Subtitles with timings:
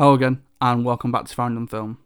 [0.00, 1.98] Hello again, and welcome back to Found on Film.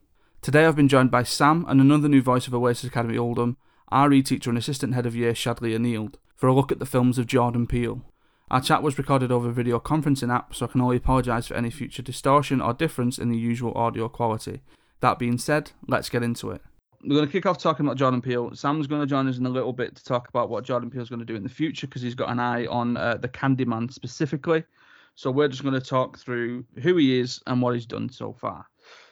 [0.42, 3.56] Today I've been joined by Sam and another new voice of Oasis Academy Oldham,
[3.92, 7.18] RE teacher and assistant head of year Shadley O'Neill, for a look at the films
[7.18, 8.02] of Jordan Peele.
[8.50, 11.54] Our chat was recorded over a video conferencing app, so I can only apologise for
[11.54, 14.62] any future distortion or difference in the usual audio quality.
[14.98, 16.62] That being said, let's get into it.
[17.04, 18.56] We're going to kick off talking about Jordan Peele.
[18.56, 21.10] Sam's going to join us in a little bit to talk about what Jordan Peele's
[21.10, 23.92] going to do in the future because he's got an eye on uh, the Candyman
[23.92, 24.64] specifically.
[25.14, 28.32] So we're just going to talk through who he is and what he's done so
[28.32, 28.66] far.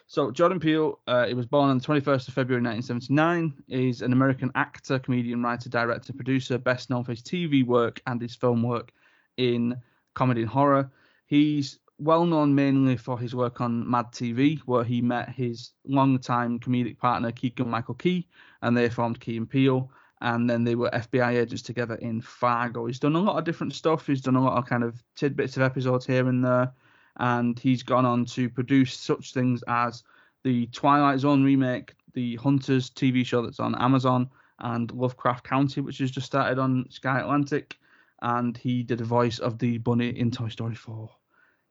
[0.07, 3.55] So Jordan Peele, uh, he was born on the 21st of February 1979.
[3.69, 8.20] He's an American actor, comedian, writer, director, producer, best known for his TV work and
[8.20, 8.92] his film work
[9.38, 9.77] in
[10.15, 10.91] comedy and horror.
[11.27, 16.59] He's well known mainly for his work on Mad TV, where he met his longtime
[16.59, 18.28] comedic partner Keegan Michael Key,
[18.61, 19.91] and they formed Key and Peele
[20.23, 22.87] and then they were FBI agents together in Fargo.
[22.87, 24.07] He's done a lot of different stuff.
[24.07, 26.73] He's done a lot of kind of tidbits of episodes here and there,
[27.17, 30.05] and he's gone on to produce such things as
[30.45, 35.98] the Twilight Zone remake, the Hunters TV show that's on Amazon, and Lovecraft Country, which
[35.98, 37.77] has just started on Sky Atlantic,
[38.23, 41.11] and he did a voice of the bunny in Toy Story 4.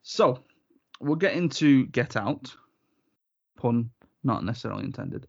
[0.02, 0.44] So
[1.00, 2.54] we'll get into Get Out,
[3.56, 3.92] pun
[4.26, 5.26] not necessarily intended.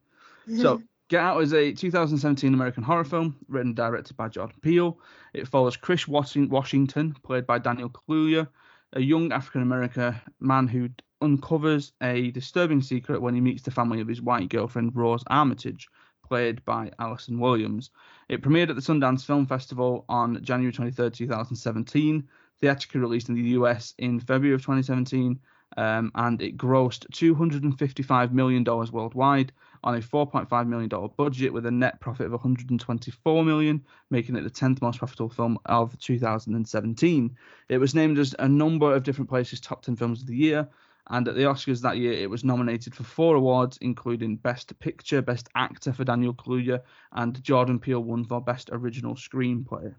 [0.57, 4.99] So Get Out is a 2017 American horror film written and directed by Jordan Peele.
[5.35, 8.49] It follows Chris Washington, played by Daniel Kaluuya,
[8.95, 10.89] a young African American man who
[11.21, 15.87] uncovers a disturbing secret when he meets the family of his white girlfriend Rose Armitage,
[16.27, 17.91] played by Allison Williams.
[18.31, 22.27] It premiered at the Sundance Film Festival on January 23, 2017,
[22.59, 25.39] theatrically released in the US in February of 2017,
[25.77, 29.53] um, and it grossed $255 million worldwide
[29.85, 34.51] on a $4.5 million budget with a net profit of 124 million, making it the
[34.51, 37.37] 10th most profitable film of 2017.
[37.69, 40.69] It was named as a number of different places top 10 films of the year,
[41.11, 45.21] and at the Oscars that year, it was nominated for four awards, including Best Picture,
[45.21, 46.81] Best Actor for Daniel Kaluuya,
[47.13, 49.95] and Jordan Peele won for Best Original Screenplay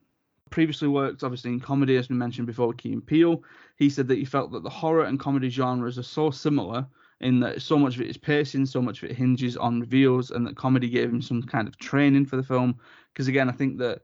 [0.54, 3.44] previously worked obviously in comedy, as we mentioned before, with Key and Peele.
[3.76, 6.86] He said that he felt that the horror and comedy genres are so similar
[7.24, 10.32] in that so much of it is pacing, so much of it hinges on reveals,
[10.32, 12.78] and that comedy gave him some kind of training for the film.
[13.14, 14.02] Because again, I think that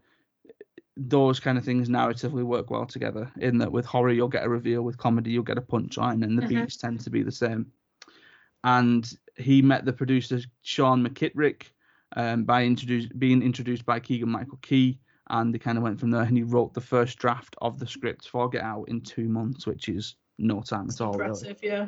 [0.95, 3.29] those kind of things narratively work well together.
[3.37, 6.37] In that with horror you'll get a reveal, with comedy you'll get a punchline, and
[6.37, 6.61] the mm-hmm.
[6.61, 7.71] beats tend to be the same.
[8.63, 11.63] And he met the producer Sean McKittrick
[12.15, 14.97] um, by introduced being introduced by Keegan Michael Key,
[15.29, 16.23] and they kind of went from there.
[16.23, 19.67] And he wrote the first draft of the script for Get Out in two months,
[19.67, 21.13] which is no time That's at all.
[21.13, 21.73] Impressive, really.
[21.73, 21.87] yeah.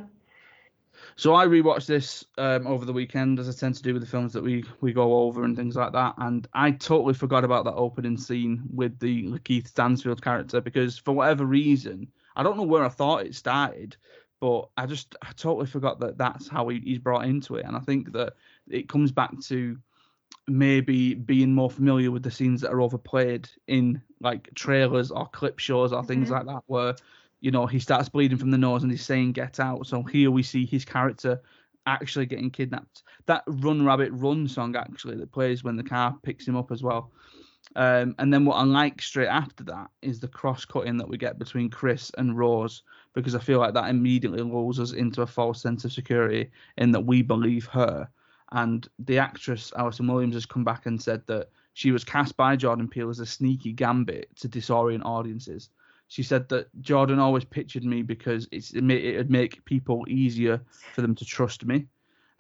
[1.15, 4.07] So I rewatched this um, over the weekend, as I tend to do with the
[4.07, 6.15] films that we we go over and things like that.
[6.17, 11.13] And I totally forgot about that opening scene with the Keith Stansfield character because for
[11.13, 13.97] whatever reason, I don't know where I thought it started,
[14.39, 17.65] but I just I totally forgot that that's how he, he's brought into it.
[17.65, 18.33] And I think that
[18.69, 19.77] it comes back to
[20.47, 25.59] maybe being more familiar with the scenes that are overplayed in like trailers or clip
[25.59, 26.47] shows or things mm-hmm.
[26.47, 26.95] like that, where
[27.41, 30.31] you know, he starts bleeding from the nose and he's saying "Get out." So here
[30.31, 31.41] we see his character
[31.87, 33.03] actually getting kidnapped.
[33.25, 36.83] That "Run Rabbit Run" song actually that plays when the car picks him up as
[36.83, 37.11] well.
[37.75, 41.17] Um, and then what I like straight after that is the cross cutting that we
[41.17, 45.27] get between Chris and Rose because I feel like that immediately lulls us into a
[45.27, 48.09] false sense of security in that we believe her.
[48.51, 52.55] And the actress Allison Williams has come back and said that she was cast by
[52.55, 55.69] Jordan Peele as a sneaky gambit to disorient audiences
[56.11, 58.83] she said that Jordan always pictured me because it's it
[59.15, 60.59] would make people easier
[60.93, 61.87] for them to trust me.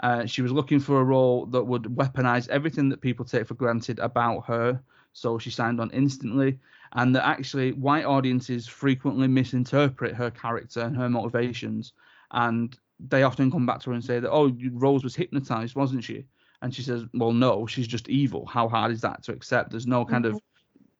[0.03, 3.53] Uh, she was looking for a role that would weaponize everything that people take for
[3.53, 4.83] granted about her,
[5.13, 6.59] so she signed on instantly.
[6.91, 11.93] And that actually, white audiences frequently misinterpret her character and her motivations,
[12.31, 16.03] and they often come back to her and say that, "Oh, Rose was hypnotized, wasn't
[16.03, 16.25] she?"
[16.61, 18.45] And she says, "Well, no, she's just evil.
[18.47, 19.71] How hard is that to accept?
[19.71, 20.35] There's no kind mm-hmm.
[20.35, 20.41] of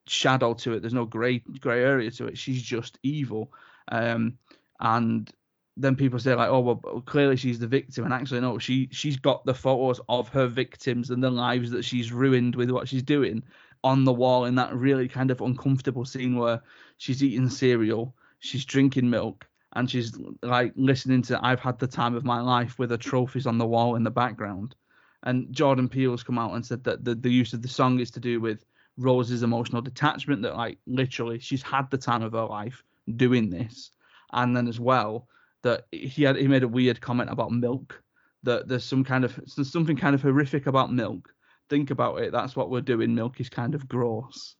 [0.07, 0.81] shadow to it.
[0.81, 2.37] There's no grey grey area to it.
[2.37, 3.51] She's just evil.
[3.91, 4.37] Um,
[4.79, 5.31] and
[5.77, 9.17] then people say like, oh well, clearly she's the victim, and actually no, she she's
[9.17, 13.03] got the photos of her victims and the lives that she's ruined with what she's
[13.03, 13.43] doing
[13.83, 16.61] on the wall in that really kind of uncomfortable scene where
[16.97, 22.15] she's eating cereal, she's drinking milk, and she's like listening to "I've had the time
[22.15, 24.75] of my life" with her trophies on the wall in the background.
[25.23, 28.09] And Jordan Peele's come out and said that the, the use of the song is
[28.11, 28.65] to do with
[28.97, 32.83] Rose's emotional detachment that like literally she's had the time of her life
[33.15, 33.91] doing this,
[34.33, 35.27] and then as well
[35.63, 38.01] that he had he made a weird comment about milk
[38.43, 41.33] that there's some kind of there's something kind of horrific about milk.
[41.69, 42.31] Think about it.
[42.31, 43.15] That's what we're doing.
[43.15, 44.55] Milk is kind of gross.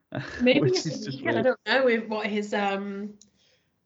[0.40, 0.72] Maybe
[1.26, 3.14] I don't know with what his um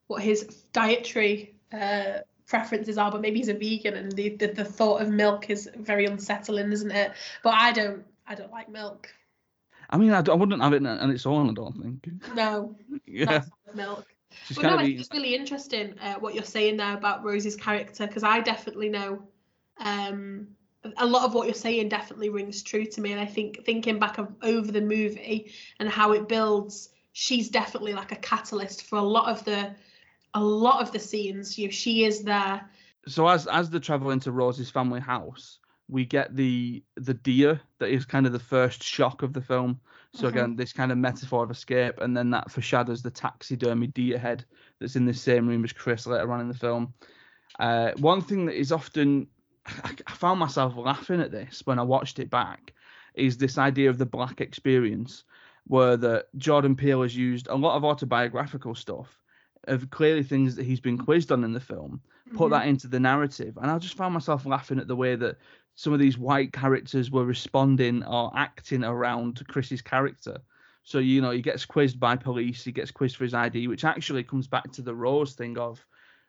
[0.06, 4.64] what his dietary uh preferences are, but maybe he's a vegan and the, the, the
[4.64, 7.12] thought of milk is very unsettling, isn't it?
[7.44, 9.08] But I don't I don't like milk.
[9.90, 11.50] I mean, I, I wouldn't have it on its own.
[11.50, 12.34] I don't think.
[12.34, 12.76] No.
[13.06, 13.42] yeah.
[13.74, 14.06] milk.
[14.46, 18.06] She's Well, no, it's, it's really interesting uh, what you're saying there about Rosie's character
[18.06, 19.22] because I definitely know
[19.78, 20.48] um,
[20.96, 23.98] a lot of what you're saying definitely rings true to me, and I think thinking
[23.98, 28.98] back of, over the movie and how it builds, she's definitely like a catalyst for
[28.98, 29.74] a lot of the
[30.34, 31.58] a lot of the scenes.
[31.58, 32.68] You know, she is there.
[33.06, 35.58] so as as they travel into Rose's family house,
[35.90, 39.80] we get the the deer that is kind of the first shock of the film.
[40.12, 40.30] So Mhm.
[40.30, 44.44] again, this kind of metaphor of escape, and then that foreshadows the taxidermy deer head
[44.78, 46.94] that's in the same room as Chris later on in the film.
[47.58, 49.26] Uh, one thing that is often
[49.66, 52.72] I, found myself laughing at this when I watched it back
[53.14, 55.24] is this idea of the black experience,
[55.66, 59.18] where that Jordan Peele has used a lot of autobiographical stuff
[59.64, 62.00] of clearly things that he's been quizzed on in the film,
[62.34, 62.50] put Mhm.
[62.50, 65.36] that into the narrative, and I just found myself laughing at the way that
[65.80, 70.36] some of these white characters were responding or acting around Chris's character.
[70.82, 73.86] So you know he gets quizzed by police, he gets quizzed for his ID, which
[73.86, 75.82] actually comes back to the Rose thing of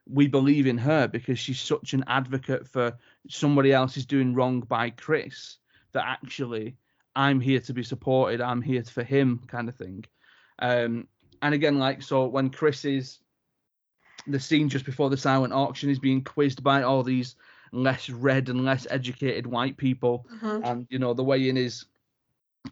[0.07, 4.61] we believe in her because she's such an advocate for somebody else is doing wrong
[4.61, 5.57] by Chris
[5.91, 6.77] that actually
[7.13, 10.05] I'm here to be supported, I'm here for him kind of thing.
[10.59, 11.09] Um,
[11.41, 13.19] and again, like so when Chris is
[14.25, 17.35] the scene just before the silent auction is being quizzed by all these
[17.71, 20.61] less read and less educated white people, Mhm.
[20.63, 21.85] and you know the way in is,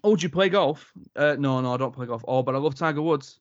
[0.03, 0.91] oh, do you play golf?
[1.15, 2.23] Uh, no, no, I don't play golf.
[2.27, 3.39] Oh, but I love Tiger Woods.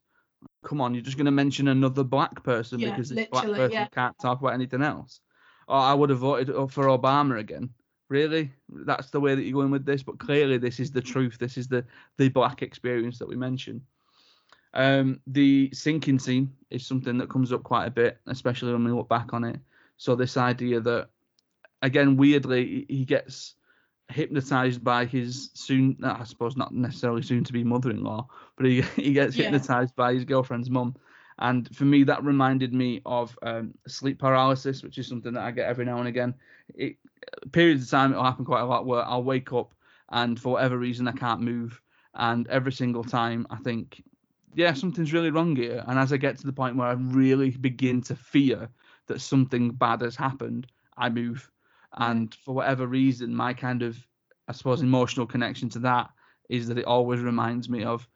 [0.64, 3.72] Come on, you're just going to mention another black person Yeah, because this black person
[3.72, 3.86] yeah.
[3.88, 5.20] can't talk about anything else.
[5.66, 7.70] Or I would have voted for Obama again.
[8.08, 8.52] Really?
[8.70, 10.02] That's the way that you're going with this?
[10.02, 11.38] But clearly, this is the truth.
[11.38, 11.84] This is the
[12.16, 13.82] the black experience that we mentioned.
[14.74, 18.92] Um, the sinking scene is something that comes up quite a bit, especially when we
[18.92, 19.60] look back on it.
[19.96, 21.08] So this idea that,
[21.82, 23.54] again, weirdly, he gets
[24.08, 28.26] hypnotized by his soon, I suppose not necessarily soon to be mother-in-law,
[28.56, 29.44] but he he gets Yeah.
[29.44, 30.96] hypnotized by his girlfriend's mum.
[31.40, 35.52] And for me, that reminded me of um, sleep paralysis, which is something that I
[35.52, 36.34] get every now and again.
[36.74, 36.96] It
[37.52, 39.74] periods of time it'll happen quite a lot where I'll wake up
[40.10, 41.80] and for whatever reason I can't move,
[42.14, 44.02] and every single time I think,
[44.54, 45.84] yeah, something's really wrong here.
[45.86, 48.68] And as I get to the point where I really begin to fear
[49.06, 50.66] that something bad has happened,
[50.96, 51.50] I move.
[51.96, 53.96] And for whatever reason, my kind of,
[54.46, 56.10] I suppose, emotional connection to that
[56.48, 58.06] is that it always reminds me of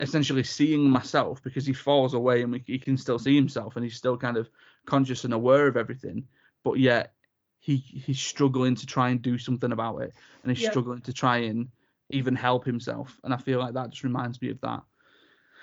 [0.00, 3.84] essentially seeing myself because he falls away and we, he can still see himself and
[3.84, 4.48] he's still kind of
[4.84, 6.26] conscious and aware of everything,
[6.64, 7.14] but yet
[7.58, 10.12] he he's struggling to try and do something about it
[10.42, 10.70] and he's Yeah.
[10.70, 11.68] struggling to try and
[12.10, 13.18] even help himself.
[13.24, 14.82] And I feel like that just reminds me of that.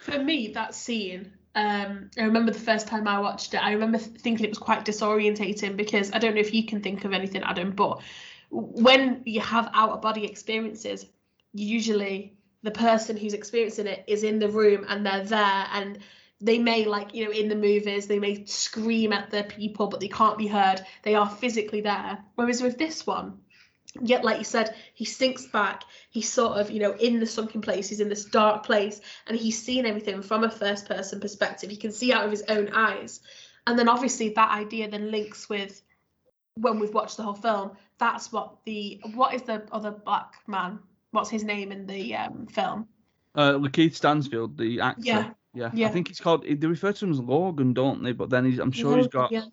[0.01, 4.00] For me, that scene, um, I remember the first time I watched it, I remember
[4.00, 7.13] th- thinking it was quite disorientating because I don't know if you can think of
[7.13, 8.01] anything, Adam, but
[8.50, 11.05] when you have out of body experiences,
[11.53, 16.00] usually the person who's experiencing it is in the room and they're there and
[16.41, 19.99] they may like you know in the movies they may scream at the people but
[19.99, 20.81] they can't be heard.
[21.03, 22.17] They are physically there.
[22.35, 23.39] Whereas with this one
[24.01, 27.62] yet like you said he sinks back he's sort of you know in the sunken
[27.62, 31.69] place he's in this dark place and he's seeing everything from a first person perspective
[31.69, 33.19] he can see out of his own eyes
[33.68, 35.81] and then obviously that idea then links with
[36.56, 40.80] when we've watched the whole film that's what the what is the other black man
[41.12, 42.88] what's his name in the um, film
[43.35, 45.02] Uh, Lakeith Stansfield, the actor.
[45.04, 45.71] Yeah, yeah.
[45.73, 45.88] yeah.
[45.88, 46.45] I think he's called.
[46.45, 48.12] They refer to him as Logan, don't they?
[48.12, 49.31] But then he's, I'm sure he's got.
[49.31, 49.45] yeah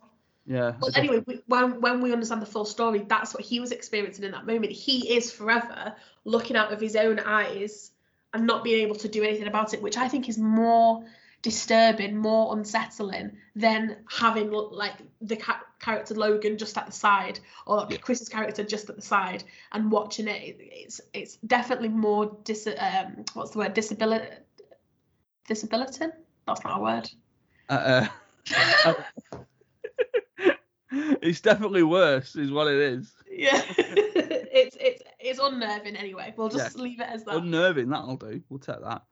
[0.47, 0.73] Yeah.
[0.81, 3.73] well a anyway we, when when we understand the full story that's what he was
[3.73, 4.73] experiencing in that moment.
[4.73, 5.95] He is forever
[6.25, 7.93] looking out of his own eyes
[8.33, 11.05] and not being able to do anything about it which i think is more
[11.43, 14.93] disturbing more unsettling than having like
[15.23, 17.97] the ca- character logan just at the side or Yeah.
[17.97, 19.43] chris's character just at the side
[19.73, 20.43] and watching it.
[20.43, 23.75] It- it's it's definitely more dis um what's the word?
[23.75, 24.27] Disability
[25.49, 26.07] disability
[26.47, 27.11] that's not a word.
[27.69, 28.07] Uh,
[28.47, 28.95] uh,
[31.23, 33.13] it's definitely worse, is what it is.
[33.33, 36.35] Yeah, it's it's it's unnerving anyway.
[36.37, 37.37] We'll just leave it as that.
[37.37, 38.43] Unnerving, that'll do.
[38.51, 39.03] We'll take that.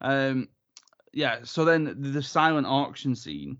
[0.00, 0.48] Um,
[1.12, 1.40] yeah.
[1.42, 3.58] So then the, the silent auction scene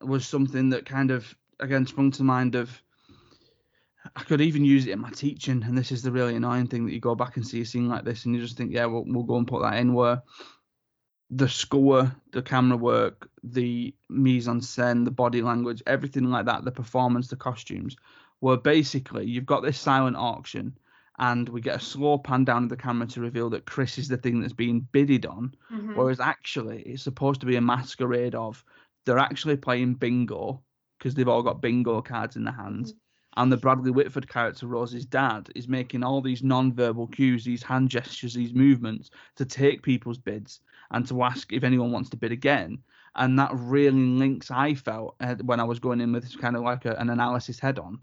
[0.00, 2.80] was something that kind of again sprung to mind of.
[4.16, 6.86] I could even use it in my teaching, and this is the really annoying thing
[6.86, 8.86] that you go back and see a scene like this, and you just think, yeah,
[8.86, 9.94] we'll, we'll go and put that in.
[9.94, 10.22] Where
[11.30, 16.64] the score, the camera work, the mise en scène, the body language, everything like that,
[16.64, 17.96] the performance, the costumes,
[18.40, 20.76] were basically you've got this silent auction,
[21.18, 24.08] and we get a slow pan down of the camera to reveal that Chris is
[24.08, 25.96] the thing that's being bidded on, Mhm.
[25.96, 28.64] whereas actually it's supposed to be a masquerade of
[29.04, 30.62] they're actually playing bingo
[30.98, 32.94] because they've all got bingo cards in their hands.
[33.36, 37.90] And the Bradley Whitford character, Rose's dad, is making all these non-verbal cues, these hand
[37.90, 40.60] gestures, these movements to take people's bids
[40.90, 42.78] and to ask if anyone wants to bid again.
[43.16, 46.62] And that really links, I felt, uh, when I was going in with kind of
[46.62, 48.00] like a, an analysis head on.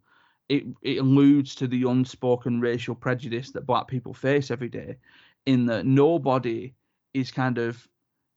[0.49, 4.97] It, it alludes to the unspoken racial prejudice that black people face every day,
[5.45, 6.73] in that nobody
[7.13, 7.87] is kind of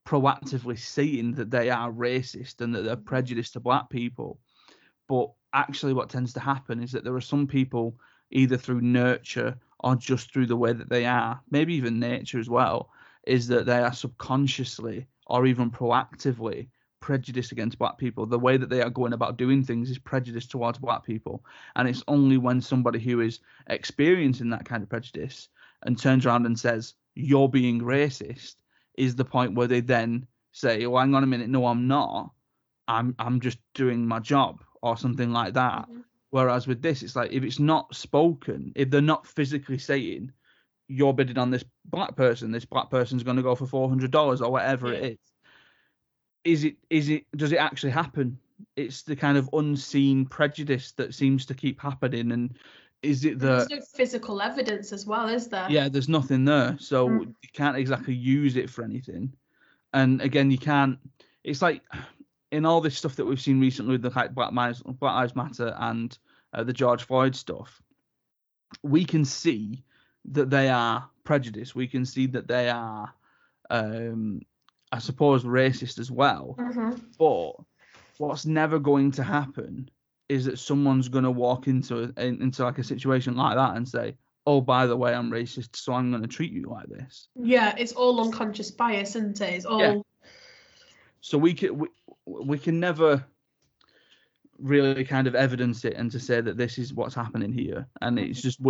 [0.07, 4.39] proactively saying that they are racist and that they're prejudiced to black people.
[5.09, 7.97] But actually, what tends to happen is that there are some people,
[8.31, 12.49] either through nurture or just through the way that they are, maybe even nature as
[12.49, 12.91] well,
[13.27, 16.69] is that they are subconsciously or even proactively
[17.01, 18.25] prejudiced against black people.
[18.25, 21.45] The way that they are going about doing things is prejudice towards black people.
[21.77, 25.49] And it's only when somebody who is experiencing that kind of prejudice
[25.83, 28.57] and turns around and says, You're being racist,
[28.97, 32.33] is the point where they then say, "Oh, hang on a minute, no, I'm not.
[32.89, 35.89] I'm I'm just doing my job," or something like that.
[35.91, 36.05] Mhm.
[36.31, 40.33] Whereas with this, it's like if it's not spoken, if they're not physically saying,
[40.97, 44.11] "You're bidding on this black person, this black person's going to go for four hundred
[44.11, 44.99] dollars or whatever Yeah.
[44.99, 45.19] it is,"
[46.45, 48.39] is it is it does it actually happen?
[48.77, 52.57] It's the kind of unseen prejudice that seems to keep happening, and
[53.03, 55.67] is it the There's no physical evidence as well, is there?
[55.71, 57.27] yeah there's nothing there so Mm.
[57.27, 59.33] you can't exactly use it for anything
[59.93, 60.99] and again you can't
[61.43, 61.83] it's like
[62.51, 65.37] in all this stuff that we've seen recently with the like black lives black lives
[65.37, 66.19] matter and
[66.55, 67.83] uh, the george floyd stuff
[68.83, 69.85] we can see
[70.33, 73.13] that they are prejudiced we can see that they are
[73.71, 74.41] um
[74.93, 77.01] i suppose racist as well Mhm.
[77.19, 77.53] but
[78.19, 79.89] what's never going to happen
[80.29, 83.77] is that someone's going to walk into a, in- into like a situation like that
[83.77, 84.17] and say,
[84.47, 87.75] "Oh, by the way, I'm racist, so I'm going to treat you like this." Yeah,
[87.77, 89.53] it's all unconscious bias, isn't it?
[89.53, 89.95] It's all Yeah.
[91.21, 91.89] So we can we,
[92.27, 93.25] we can never
[94.59, 97.87] really kind of evidence it and to say that this is what's happening here.
[98.01, 98.61] And it's just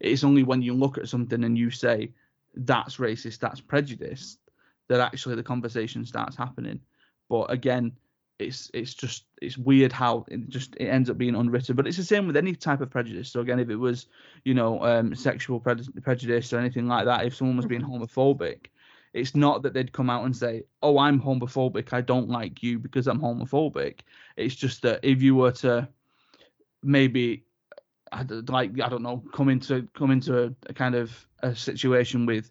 [0.00, 2.12] it's only when you look at something and you say
[2.54, 4.38] that's racist, that's prejudice,
[4.88, 6.80] that actually the conversation starts happening.
[7.28, 7.92] But again,
[8.38, 11.76] it's it's just it's weird how it just it ends up being unwritten.
[11.76, 13.30] But it's the same with any type of prejudice.
[13.30, 14.06] So again, if it was
[14.44, 18.66] you know um, sexual pred- prejudice or anything like that, if someone was being homophobic,
[19.14, 21.92] it's not that they'd come out and say, "Oh, I'm homophobic.
[21.92, 24.00] I don't like you because I'm homophobic."
[24.36, 25.88] It's just that if you were to
[26.82, 27.44] maybe
[28.48, 32.50] like I don't know come into come into a, a kind of a situation with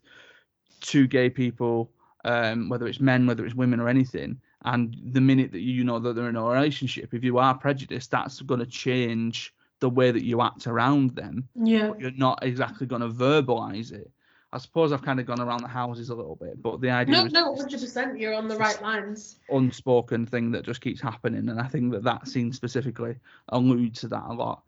[0.81, 1.91] two gay people,
[2.25, 5.99] um, whether it's men, whether it's women, or anything, and the minute that you know
[5.99, 10.11] that they're in a relationship, if you are prejudiced, that's going to change the way
[10.11, 11.47] that you act around them.
[11.55, 11.89] yeah.
[11.89, 14.11] But you're not exactly going to verbalize it.
[14.53, 17.15] I suppose I've kind of gone around the houses a little bit, but the idea
[17.15, 18.19] No, is no, hundred percent.
[18.19, 19.37] You're on the right lines.
[19.49, 23.15] unspoken thing that just keeps happening, and I think that that scene specifically
[23.49, 24.63] alludes to that a lot.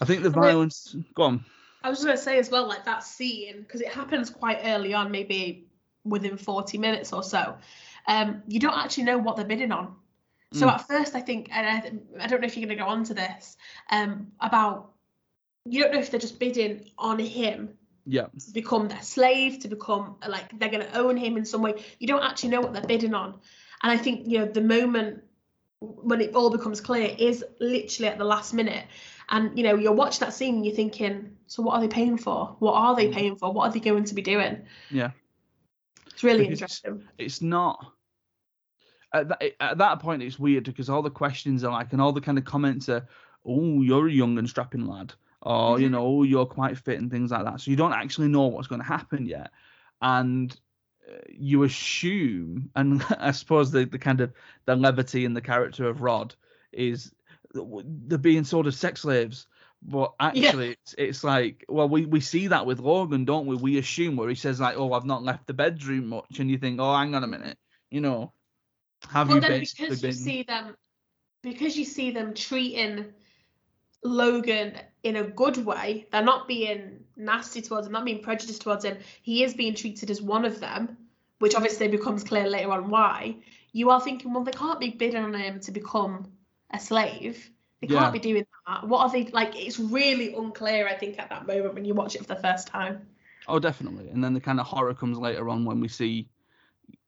[0.00, 0.96] I think the And it- violence.
[1.14, 1.44] Go on.
[1.82, 4.94] I was going to say as well, like that scene, because it happens quite early
[4.94, 5.66] on, maybe
[6.04, 7.56] within 40 minutes or so.
[8.06, 9.94] Um, you don't actually know what they're bidding on.
[10.52, 10.72] So Mm.
[10.74, 13.04] at first, I think, and I, I don't know if you're going to go on
[13.04, 13.56] to this,
[13.90, 14.92] um, about
[15.66, 18.26] you don't know if they're just bidding on him Yeah.
[18.26, 21.82] to become their slave, to become like they're going to own him in some way.
[21.98, 23.38] You don't actually know what they're bidding on.
[23.82, 25.22] And I think, you know, the moment
[25.80, 28.84] when it all becomes clear is literally at the last minute.
[29.30, 32.18] And, you know, you'll watch that scene and you're thinking, so what are they paying
[32.18, 32.56] for?
[32.58, 33.14] What are they Mm.
[33.14, 33.52] paying for?
[33.52, 34.62] What are they going to be doing?
[34.90, 35.12] Yeah.
[36.08, 37.08] It's really Because it's- interesting.
[37.18, 37.92] It's not.
[39.12, 42.12] At that, at that point, it's weird because all the questions are like, and all
[42.12, 43.06] the kind of comments are,
[43.46, 45.92] "Oh, you're a young and strapping lad," or you Mhm.
[45.92, 47.60] know, "Oh, you're quite fit," and things like that.
[47.60, 49.50] So you don't actually know what's going to happen yet,
[50.02, 50.54] and
[51.10, 54.32] uh, you assume, and I suppose the, the kind of
[54.66, 56.34] the levity in the character of Rod
[56.72, 57.14] is
[57.54, 59.46] they're being sort of sex slaves.
[59.86, 63.56] But actually, it's, it's like, well, we, we see that with Logan, don't we?
[63.56, 66.56] We assume where he says like, "Oh, I've not left the bedroom much," and you
[66.58, 67.58] think, "Oh, hang on a minute,
[67.90, 68.32] you know,
[69.10, 70.76] have Well, you then because been?" you see them,
[71.42, 73.14] because you see them treating
[74.04, 78.84] Logan in a good way, they're not being nasty towards him, not being prejudiced towards
[78.84, 78.98] him.
[79.22, 80.96] He is being treated as one of them,
[81.38, 83.36] which obviously becomes clear later on why.
[83.72, 86.32] You are thinking, well, they can't be bidding on him to become
[86.70, 87.50] a slave.
[87.80, 88.88] They can't be doing that.
[88.88, 89.56] What are they like?
[89.56, 92.68] It's really unclear, I think, at that moment when you watch it for the first
[92.68, 93.06] time.
[93.46, 94.08] Oh, definitely.
[94.08, 96.28] And then the kind of horror comes later on when we see.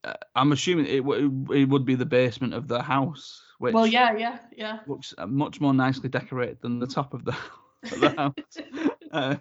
[0.04, 3.86] Uh, I'm assuming it, w- it would be the basement of the house, which Well,
[3.86, 4.78] yeah, yeah, yeah.
[4.86, 7.36] looks uh, much more nicely decorated than the top of the,
[7.92, 8.90] of the house.
[9.12, 9.36] Uh,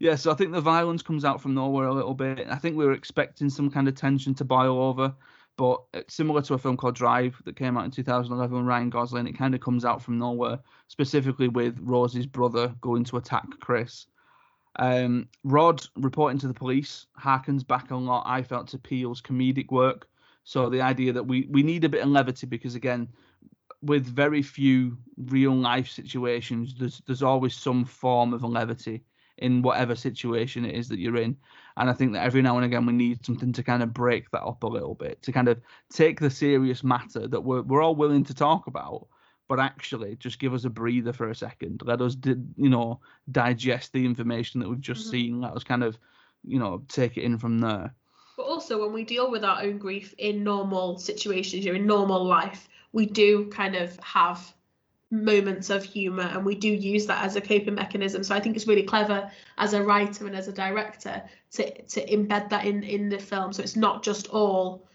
[0.00, 2.46] yeah, so I think the violence comes out from nowhere a little bit.
[2.48, 5.14] I think we were expecting some kind of tension to boil over,
[5.56, 8.88] but it's similar to a film called Drive that came out in 2011 with Ryan
[8.88, 9.26] Gosling.
[9.26, 10.58] It kind of comes out from nowhere,
[10.88, 14.06] specifically with Rose's brother going to attack Chris.
[14.76, 19.70] Um, Rod reporting to the police harkens back a lot, I felt, to Peele's comedic
[19.70, 20.08] work.
[20.44, 23.08] So the idea that we, we need a bit of levity because, again,
[23.82, 29.04] with very few real life situations, there's there's always some form of levity
[29.38, 31.34] in whatever situation it is that you're in.
[31.78, 34.30] And I think that every now and again we need something to kind of break
[34.30, 37.82] that up a little bit, to kind of take the serious matter that we're we're
[37.82, 39.06] all willing to talk about,
[39.48, 41.82] but actually just give us a breather for a second.
[41.84, 45.10] Let us, di- you know, digest the information that we've just Mhm.
[45.10, 45.40] seen.
[45.40, 45.98] Let us kind of,
[46.44, 47.94] you know, take it in from there.
[48.40, 51.86] But also, when we deal with our own grief in normal situations, you know, in
[51.86, 54.54] normal life, we do kind of have
[55.10, 58.24] moments of humor and we do use that as a coping mechanism.
[58.24, 62.06] So I think it's really clever as a writer and as a director to to
[62.06, 63.52] embed that in in the film.
[63.52, 64.88] So it's not just all,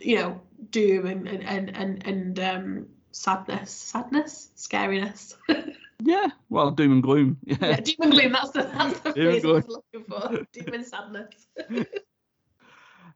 [0.00, 0.40] you know,
[0.70, 5.36] doom and and and and, and um, sadness, sadness, scariness.
[6.00, 7.38] Yeah, well, doom and gloom.
[7.44, 7.56] Yeah.
[7.60, 8.32] yeah, doom and gloom.
[8.32, 10.44] That's the that's the Doom phrase I was looking for.
[10.52, 11.46] Doom and sadness.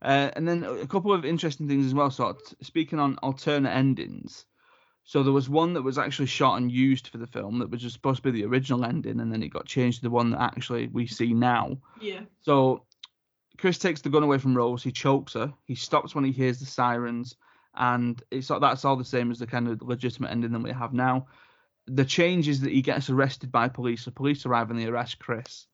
[0.00, 2.10] Uh, and then a couple of interesting things as well.
[2.10, 4.44] So speaking on alternate endings,
[5.04, 7.80] so there was one that was actually shot and used for the film that was
[7.80, 10.30] just supposed to be the original ending, and then it got changed to the one
[10.30, 11.78] that actually we see now.
[12.00, 12.20] Yeah.
[12.42, 12.84] So
[13.56, 14.82] Chris takes the gun away from Rose.
[14.82, 15.52] He chokes her.
[15.64, 17.36] He stops when he hears the sirens,
[17.74, 20.92] and it's that's all the same as the kind of legitimate ending that we have
[20.92, 21.26] now.
[21.86, 24.04] The change is that he gets arrested by police.
[24.04, 25.66] The police arrive and they arrest Chris.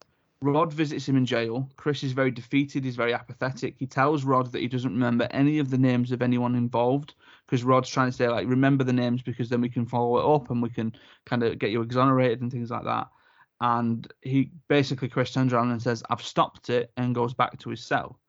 [0.45, 1.71] Rod visits him in jail.
[1.77, 2.85] Chris is very defeated.
[2.85, 3.77] He's very apathetic.
[3.79, 7.15] He tells Rod that he doesn't remember any of the names of anyone involved
[7.47, 10.35] because Rod's trying to say like remember the names because then we can follow it
[10.35, 13.09] up and we can kind of get you exonerated and things like that.
[13.63, 17.71] And he basically Chris turns around and says, "I've stopped it," and goes back to
[17.71, 18.21] his cell.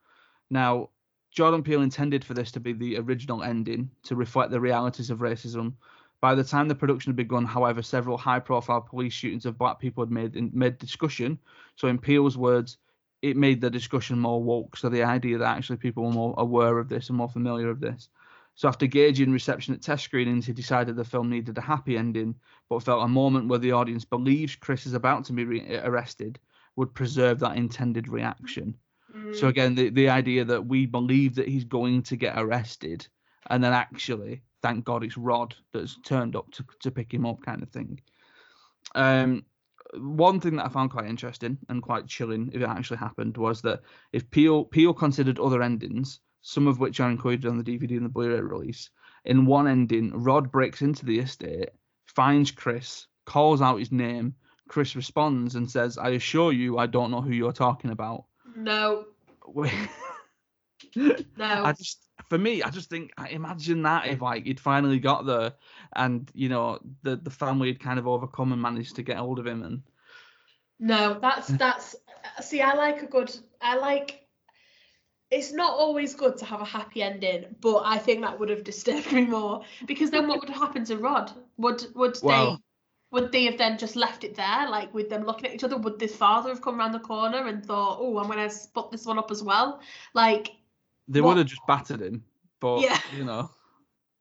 [0.49, 0.91] Now,
[1.31, 5.19] Jordan Peele intended for this to be the original ending to reflect the realities of
[5.19, 5.73] racism.
[6.21, 10.03] By the time the production had begun, however, several high-profile police shootings of black people
[10.03, 11.39] had made made discussion.
[11.75, 12.77] So, in Peele's words,
[13.21, 14.77] it made the discussion more woke.
[14.77, 17.79] So, the idea that actually people were more aware of this and more familiar of
[17.79, 18.09] this.
[18.55, 22.35] So, after gauging reception at test screenings, he decided the film needed a happy ending,
[22.69, 26.39] but felt a moment where the audience believes Chris is about to be re- arrested
[26.75, 28.75] would preserve that intended reaction.
[29.33, 29.49] So Mm.
[29.49, 33.07] again, the, the idea that we believe that he's going to get arrested,
[33.49, 37.39] and then actually, thank God, it's Rod that's turned up to, to pick him up,
[37.45, 38.01] kind of thing.
[38.95, 39.45] Um,
[39.93, 43.61] one thing that I found quite interesting and quite chilling, if it actually happened, was
[43.61, 47.91] that if Peele Peele considered other endings, some of which are included on the DVD
[47.91, 48.89] and the Blu-ray release,
[49.23, 51.69] in one ending, Rod breaks into the estate,
[52.07, 54.33] finds Chris, calls out his name.
[54.67, 58.25] Chris responds and says, "I assure you, I don't know who you're talking about."
[58.55, 59.05] No,
[59.47, 59.73] Wait.
[60.95, 61.23] no.
[61.37, 65.25] I just, for me, I just think, I imagine that if like he'd finally got
[65.25, 65.53] there,
[65.95, 69.39] and you know the the family had kind of overcome and managed to get hold
[69.39, 69.83] of him, and
[70.79, 71.95] No, that's that's
[72.41, 74.21] see, I like a good I like
[75.31, 78.63] it's not always good to have a happy ending, but I think that would have
[78.63, 81.31] disturbed me more because then what would have happened to Rod?
[81.57, 82.61] Would would Well- they
[83.11, 85.77] would they have then just left it there, like with them looking at each other?
[85.77, 89.05] Would the father have come around the corner and thought, "Oh, I'm gonna spot this
[89.05, 89.79] one up as well"?
[90.13, 90.49] Like,
[91.07, 92.23] they What- would have just battered him.
[92.59, 92.99] But Yeah.
[93.15, 93.49] you know,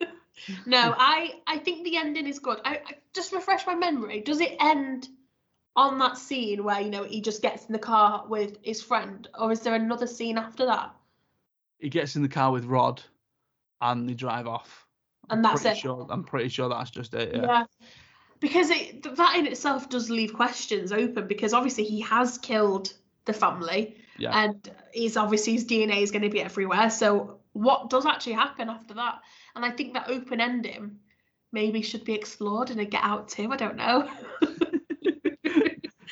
[0.66, 2.60] no, I I think the ending is good.
[2.64, 4.20] I, I just refresh my memory.
[4.20, 5.08] Does it end
[5.76, 9.28] on that scene where you know he just gets in the car with his friend,
[9.38, 10.94] or is there another scene after that?
[11.78, 13.02] he gets in the car with Rod,
[13.80, 14.86] and they drive off.
[15.28, 15.76] I'm And that's it.
[15.76, 17.34] Sure, I'm pretty sure that's just it.
[17.34, 17.42] Yeah.
[17.46, 17.64] Yeah.
[18.40, 22.92] Because it that in itself does leave questions open because obviously he has killed
[23.26, 24.30] the family Yeah.
[24.44, 26.90] and he's obviously his DNA is going to be everywhere.
[26.90, 29.20] So what does actually happen after that?
[29.56, 30.96] And I think that open ending
[31.52, 33.50] maybe should be explored in a Get Out too.
[33.52, 34.08] I don't know.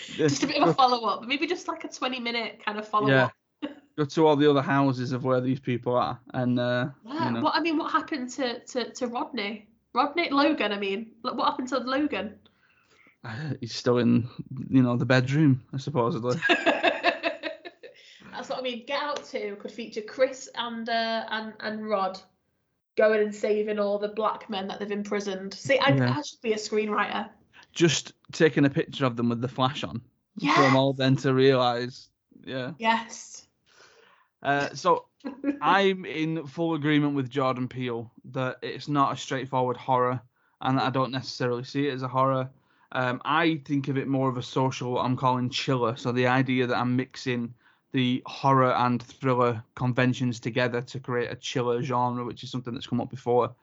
[0.03, 1.25] just a bit of a follow up.
[1.25, 3.33] Maybe just like a 20 minute kind of follow up.
[3.63, 3.69] Yeah.
[3.99, 7.27] Go to all the other houses of where these people are, and uh, Yeah.
[7.27, 9.69] you know, What I mean, what happened to, to, to Rodney?
[9.93, 12.39] Rodney Logan, I mean, what happened to Logan?
[13.61, 14.27] he's still in,
[14.71, 16.41] you know, the bedroom, I supposedly.
[18.43, 18.85] That's what I mean.
[18.87, 22.21] Get Out 2 could feature Chris and uh, and and Rod
[22.97, 25.55] going and saving all the black men that they've imprisoned.
[25.55, 26.17] See, I, Yeah.
[26.19, 27.29] I should be a screenwriter.
[27.73, 30.03] Just taking a picture of them with the flash on.
[30.41, 32.09] For them all then to realise.
[32.45, 32.73] Yeah.
[32.79, 33.47] Yes.
[34.43, 35.07] Uh, so
[35.63, 40.21] I'm in full agreement with Jordan Peele that it's not a straightforward horror,
[40.61, 42.51] and that I don't necessarily see it as a horror.
[42.91, 45.95] Um, I think of it more of a social, what I'm calling chiller.
[45.95, 47.55] So the idea that I'm mixing
[47.93, 52.87] the horror and thriller conventions together to create a chiller genre, which is something that's
[52.87, 53.55] come up before.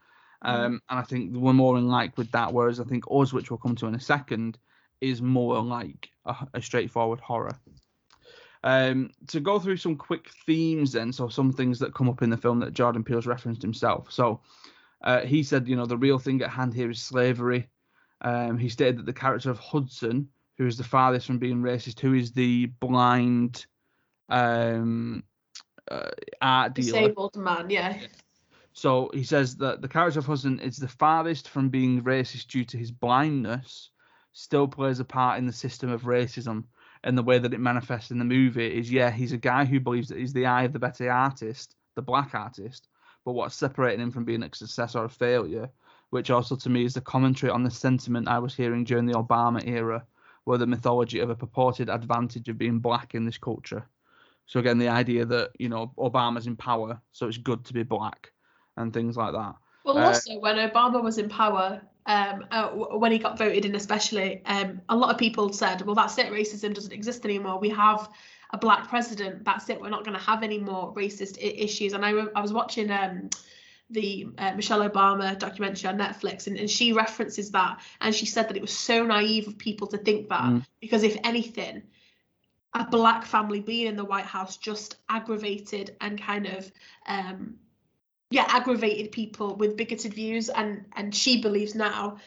[0.42, 3.50] Um, and I think we're more in like with that, whereas I think Us, which
[3.50, 4.58] we'll come to in a second,
[5.02, 7.58] is more like a, a straightforward horror.
[8.64, 12.30] Um, to go through some quick themes, then, so some things that come up in
[12.30, 14.12] the film that Jordan Peele's referenced himself.
[14.12, 14.42] So
[15.04, 17.68] uh, he said, you know, the real thing at hand here is slavery.
[18.22, 22.00] Um, he stated that the character of Hudson, who is the farthest from being racist,
[22.00, 23.66] who is the blind
[24.30, 25.24] um,
[25.90, 26.10] uh,
[26.42, 26.86] art dealer.
[26.86, 27.98] Disabled man, yeah.
[28.74, 32.64] So he says that the character of Hudson is the farthest from being racist due
[32.66, 33.90] to his blindness,
[34.32, 36.64] still plays a part in the system of racism.
[37.04, 39.80] And the way that it manifests in the movie is, yeah, he's a guy who
[39.80, 42.88] believes that he's the eye of the better artist, the black artist,
[43.26, 45.70] but what's separating him from being a success or a failure,
[46.10, 49.14] which also to me is the commentary on the sentiment I was hearing during the
[49.14, 50.06] Obama era,
[50.44, 53.86] where the mythology of a purported advantage of being black in this culture.
[54.50, 57.84] So again, the idea that you know Obama's in power, so it's good to be
[57.84, 58.32] black,
[58.78, 59.54] and things like that.
[59.86, 62.70] Well, Uh, also when Obama was in power, um, uh,
[63.04, 66.32] when he got voted in, especially, um, a lot of people said, "Well, that's it.
[66.32, 67.60] Racism doesn't exist anymore.
[67.60, 68.10] We have
[68.52, 69.46] a black president.
[69.46, 69.80] That's it.
[69.80, 72.52] We're not going to have any more racist I- issues." And I, re- I was
[72.52, 73.30] watching um,
[73.92, 78.50] the uh, Michelle Obama documentary on Netflix, and, and she references that, and she said
[78.50, 80.66] that it was so naive of people to think that Mm.
[80.82, 81.84] because if anything.
[82.74, 86.72] A black family being in the White House just aggravated and kind of
[87.08, 87.56] um,
[88.32, 92.18] yeah aggravated people with bigoted views and and she believes now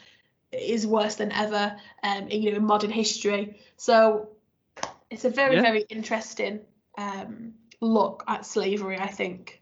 [0.51, 4.29] is worse than ever um in, you know in modern history so
[5.09, 5.61] it's a very Yeah.
[5.61, 6.59] very interesting
[6.97, 9.61] um look at slavery i think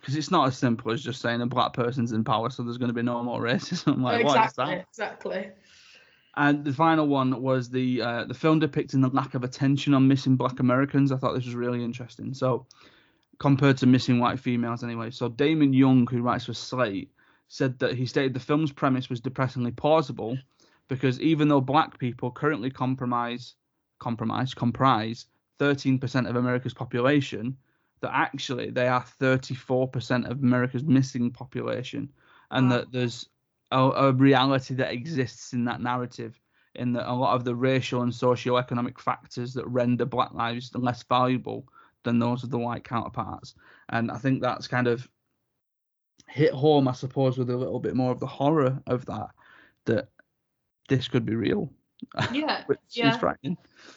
[0.00, 2.76] because it's not as simple as just saying a black person's in power, so there's
[2.76, 4.02] going to be no more racism.
[4.02, 4.84] Like, what is that?
[4.90, 5.48] exactly
[6.36, 10.08] And the final one was the uh, the film depicting the lack of attention on
[10.08, 11.12] missing black Americans.
[11.12, 12.34] I thought this was really interesting.
[12.34, 12.66] So
[13.38, 15.10] compared to missing white females, anyway.
[15.10, 17.10] So Damon Young, who writes for Slate,
[17.48, 20.36] said that he stated the film's premise was depressingly plausible
[20.88, 23.54] because even though black people currently compromise
[23.98, 25.26] compromise comprise
[25.60, 27.56] 13% of America's population,
[28.00, 32.10] that actually they are 34% of America's missing population,
[32.50, 33.28] and that there's
[33.74, 36.40] a, a reality that exists in that narrative.
[36.76, 41.04] In that a lot of the racial and socio-economic factors that render black lives less
[41.04, 41.68] valuable
[42.02, 43.54] than those of the white counterparts,
[43.90, 45.08] and I think that's kind of
[46.26, 49.28] hit home, I suppose, with a little bit more of the horror of that.
[49.84, 50.08] That
[50.88, 51.70] this could be real,
[52.32, 53.10] yeah which Yeah.
[53.10, 53.56] is frightening.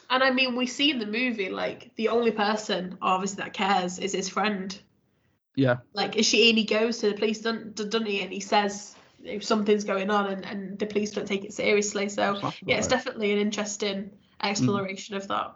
[0.10, 3.98] and i mean we see in the movie like the only person obviously that cares
[4.00, 4.80] is his friend
[5.56, 8.40] Yeah, like is she and he goes to the police doesn't, doesn't he and he
[8.40, 12.77] says if something's going on and, and the police don't take it seriously so yeah
[12.77, 14.10] it's definitely an interesting
[14.41, 15.56] exploration of that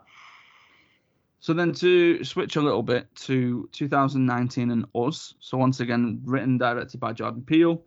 [1.42, 5.34] So then to switch a little bit to 2019 and Us.
[5.40, 7.82] So once again, written directed by Jordan Peele.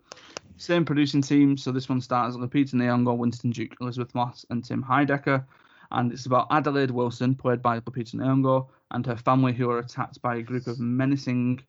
[0.58, 1.56] Same producing team.
[1.56, 5.46] So this one stars Lupita Nyong'o, Winston Duke, Elisabeth Moss, and Tim Heidecker.
[5.90, 10.20] And it's about Adelaide Wilson, played by Lupita Nyong'o, and her family who are attacked
[10.20, 11.62] by a group of menacing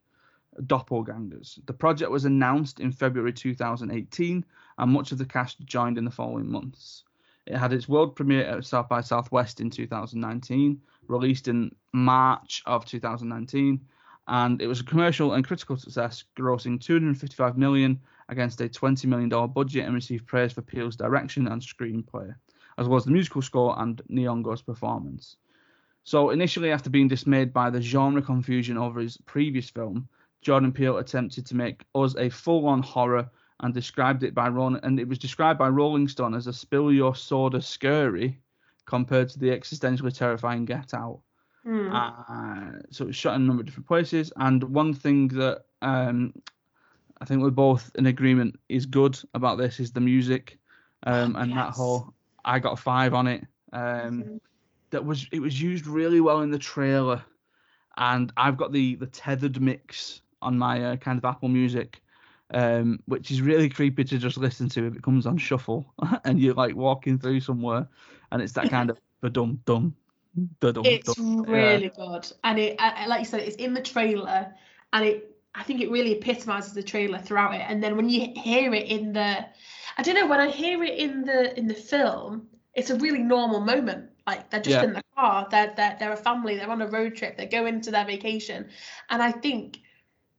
[0.62, 1.64] doppelgangers.
[1.66, 4.44] The project was announced in February 2018,
[4.78, 7.04] and much of the cast joined in the following months.
[7.46, 12.84] It had its world premiere at South by Southwest in 2019, released in March of
[12.84, 13.80] 2019,
[14.26, 19.30] and it was a commercial and critical success, grossing 255 million against a 20 million
[19.30, 22.34] dollar budget, and received praise for Peele's direction and screenplay,
[22.76, 25.36] as well as the musical score and Nyong'o's performance.
[26.04, 30.08] So initially, after being dismayed by the genre confusion over his previous film,
[30.42, 33.28] Jordan Peele attempted to make us a full-on horror
[33.60, 36.92] and described it by Ron, and it was described by Rolling Stone as a spill
[36.92, 38.38] your soda scurry
[38.86, 41.20] compared to the existentially terrifying Get Out.
[41.64, 41.90] Hmm.
[41.92, 45.64] Uh, so it was shot in a number of different places, and one thing that
[45.82, 46.32] um,
[47.20, 50.58] I think we're both in agreement is good about this is the music,
[51.02, 53.44] um, and that whole I got a five on it.
[53.72, 54.40] Um, Mhm.
[54.90, 57.22] that was it was used really well in the trailer,
[57.96, 62.02] and I've got the the tethered mix on my uh, kind of Apple Music,
[62.54, 65.92] um, which is really creepy to just listen to if it comes on shuffle
[66.24, 67.88] and you're like walking through somewhere,
[68.32, 69.94] and it's that kind of ba dum dum,
[70.82, 71.44] It's dum.
[71.48, 74.54] really good, and it, I- like you said, it's in the trailer,
[74.92, 75.34] and it.
[75.54, 78.86] I think it really epitomizes the trailer throughout it, and then when you hear it
[78.88, 79.44] in the,
[79.96, 83.18] I don't know, when I hear it in the in the film, it's a really
[83.22, 84.10] normal moment.
[84.26, 84.84] Like they're just Yeah.
[84.84, 87.80] in the car, they're, they're they're a family, they're on a road trip, they're going
[87.80, 88.68] to their vacation,
[89.10, 89.78] and I think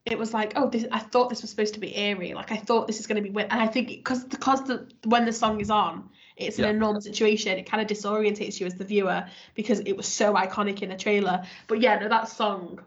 [0.10, 2.34] it was like, oh, this, I thought this was supposed to be eerie.
[2.34, 3.48] Like I thought this is going to be, weird.
[3.52, 6.68] and I think because because the when the song is on, it's Yeah.
[6.68, 7.58] an enormous situation.
[7.58, 10.96] It kind of disorientates you as the viewer because it was so iconic in the
[10.98, 11.44] trailer.
[11.68, 12.80] But yeah, no, that song,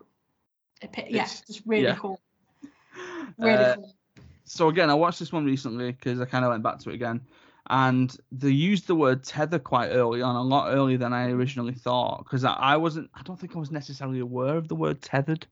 [0.81, 1.97] it, yeah, It's- just really yeah.
[1.97, 2.21] cool.
[3.39, 3.95] Really Uh, cool.
[4.45, 6.95] so again, I watched this one recently because I kind of went back to it
[6.95, 7.21] again,
[7.71, 11.75] and they used the word tether quite early on, a lot earlier than I originally
[11.75, 12.25] thought.
[12.25, 15.47] Because I, I wasn't, I don't think I was necessarily aware of the word tethered,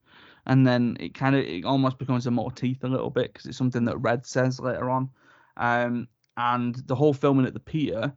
[0.46, 3.59] and then it kind of, it almost becomes a motif a little bit because it's
[3.59, 5.11] something that Red says later on,
[5.57, 8.12] um, and the whole filming at the pier.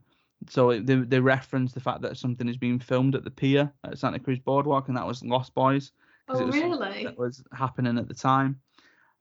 [0.48, 3.72] So it, they they reference the fact that something is being filmed at the pier
[3.84, 5.92] at Santa Cruz Boardwalk, and that was Lost Boys
[6.26, 7.04] 'cause it Oh was really?
[7.04, 8.60] that was happening at the time.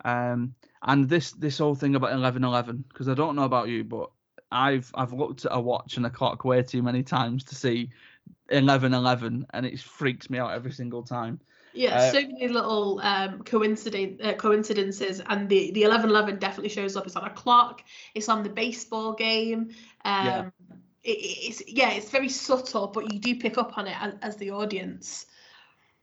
[0.05, 3.83] Um, and this this whole thing about eleven eleven, because I don't know about you,
[3.83, 4.09] but
[4.51, 7.89] I've I've looked at a watch and a clock way too many times to see
[8.49, 11.39] eleven eleven, and it freaks me out every single time.
[11.73, 16.69] Yeah, Uh, so many little um, coincident uh, coincidences, and the the eleven eleven definitely
[16.69, 17.05] shows up.
[17.07, 17.83] It's on a clock.
[18.13, 19.71] It's on the baseball game.
[20.05, 20.49] Um, Yeah.
[21.03, 24.35] it, it's yeah, it's very subtle, but you do pick up on it as, as
[24.37, 25.25] the audience.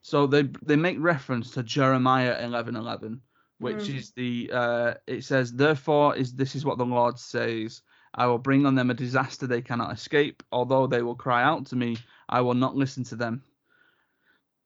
[0.02, 3.20] So they they make reference to Jeremiah eleven eleven,
[3.58, 3.96] which Mm.
[3.98, 7.82] is the uh, it says therefore is this is what the Lord says.
[8.12, 10.42] I will bring on them a disaster they cannot escape.
[10.50, 11.96] Although they will cry out to me,
[12.28, 13.42] I will not listen to them.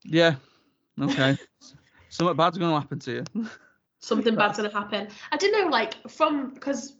[0.03, 0.35] Yeah,
[1.01, 1.37] okay.
[2.09, 3.49] Something bad's going to happen to you.
[4.05, 5.07] Something bad's gonna happen.
[5.31, 6.93] I don't know, like from because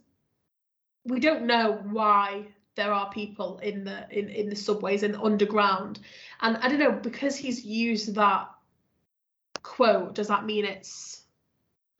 [1.04, 6.00] we don't know why there are people in the in, in the subways and underground,
[6.40, 8.48] and I don't know because he's used that
[9.62, 10.16] quote.
[10.16, 11.22] Does that mean it's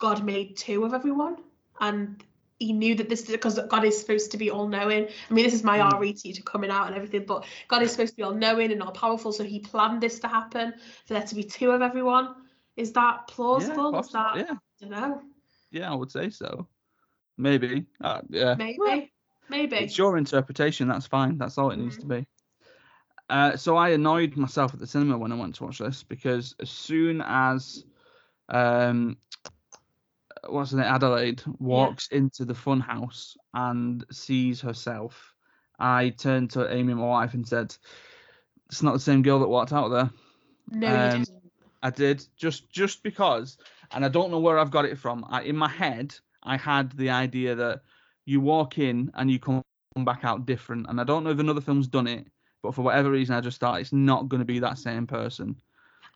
[0.01, 1.37] God made two of everyone,
[1.81, 2.25] and
[2.59, 5.09] he knew that this is because God is supposed to be all knowing.
[5.31, 6.01] I mean, this is my Mm.
[6.01, 8.83] RET to coming out and everything, but God is supposed to be all knowing and
[8.83, 10.75] all powerful, so he planned this to happen
[11.07, 12.35] for there to be two of everyone.
[12.77, 13.99] Is that plausible?
[13.99, 15.23] is that yeah, I don't know.
[15.71, 16.69] yeah, I would say so.
[17.39, 17.87] Maybe.
[18.01, 18.55] Uh, yeah.
[18.55, 18.79] Maybe.
[18.79, 19.03] Well,
[19.49, 19.77] Maybe.
[19.77, 20.89] It's your interpretation.
[20.89, 21.39] That's fine.
[21.39, 22.27] That's all it needs to be.
[23.29, 26.55] Uh, so I annoyed myself at the cinema when I went to watch this because
[26.61, 27.85] as soon as
[28.49, 29.17] um,
[30.51, 35.35] what's her name, Adelaide walks into the fun house and sees herself,
[35.79, 37.77] I turned to Amy, my wife, and said,
[38.69, 40.11] "It's not the same girl that walked out there."
[40.71, 41.31] no, um, you didn't.
[41.83, 43.59] I did just just because,
[43.93, 45.25] and I don't know where I've got it from.
[45.29, 47.83] I, in my head, I had the idea that
[48.25, 49.63] you walk in and you come
[49.99, 52.27] back out different, and I don't know if another film's done it,
[52.63, 55.57] but for whatever reason, I just thought it's not going to be that same person.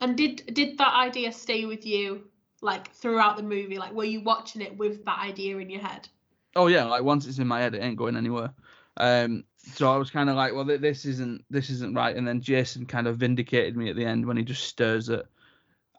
[0.01, 2.25] And did did that idea stay with you
[2.61, 3.79] like throughout the movie?
[3.79, 6.09] Like were you watching it with that idea in your head?
[6.57, 8.53] Oh yeah, like once it's in my head, it ain't going anywhere.
[8.97, 12.17] Um, so I was kind of like, well, th- this isn't this isn't right.
[12.17, 15.27] And then Jason kind of vindicated me at the end when he just stirs at,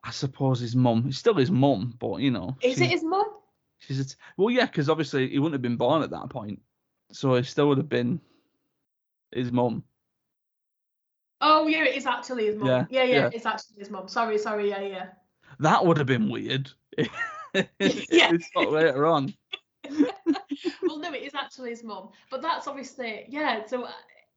[0.03, 1.05] I suppose his mum.
[1.07, 3.25] It's still his mum, but you know, Is she's- it his mum?
[3.79, 6.61] She's a t- well, yeah, because obviously he wouldn't have been born at that point,
[7.11, 8.21] so it still would have been
[9.31, 9.83] his mum.
[11.39, 12.67] Oh yeah, it is actually his mum.
[12.67, 13.29] Yeah, Yeah, yeah, yeah.
[13.33, 14.07] it's actually his mum.
[14.07, 15.07] Sorry, sorry, yeah, yeah.
[15.59, 16.71] That would have been weird.
[17.79, 18.31] Yeah.
[18.55, 19.33] later on.
[19.89, 22.09] well, no, it is actually his mum.
[22.29, 23.65] But that's obviously yeah.
[23.65, 23.87] So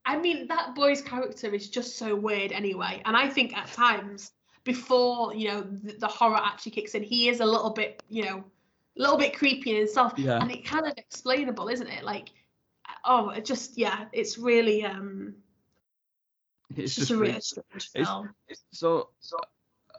[0.04, 3.02] I mean, that boy's character is just so weird anyway.
[3.04, 4.32] And I think at times
[4.64, 8.24] before you know the, the horror actually kicks in, he is a little bit you
[8.24, 8.44] know
[8.98, 10.14] a little bit creepy in himself.
[10.16, 10.40] Yeah.
[10.40, 12.02] And it kind of explainable, isn't it?
[12.02, 12.30] Like
[13.04, 15.34] oh, it just yeah, it's really um,
[16.70, 18.30] It's it's, just just a really strange It's- film.
[18.72, 19.36] So, so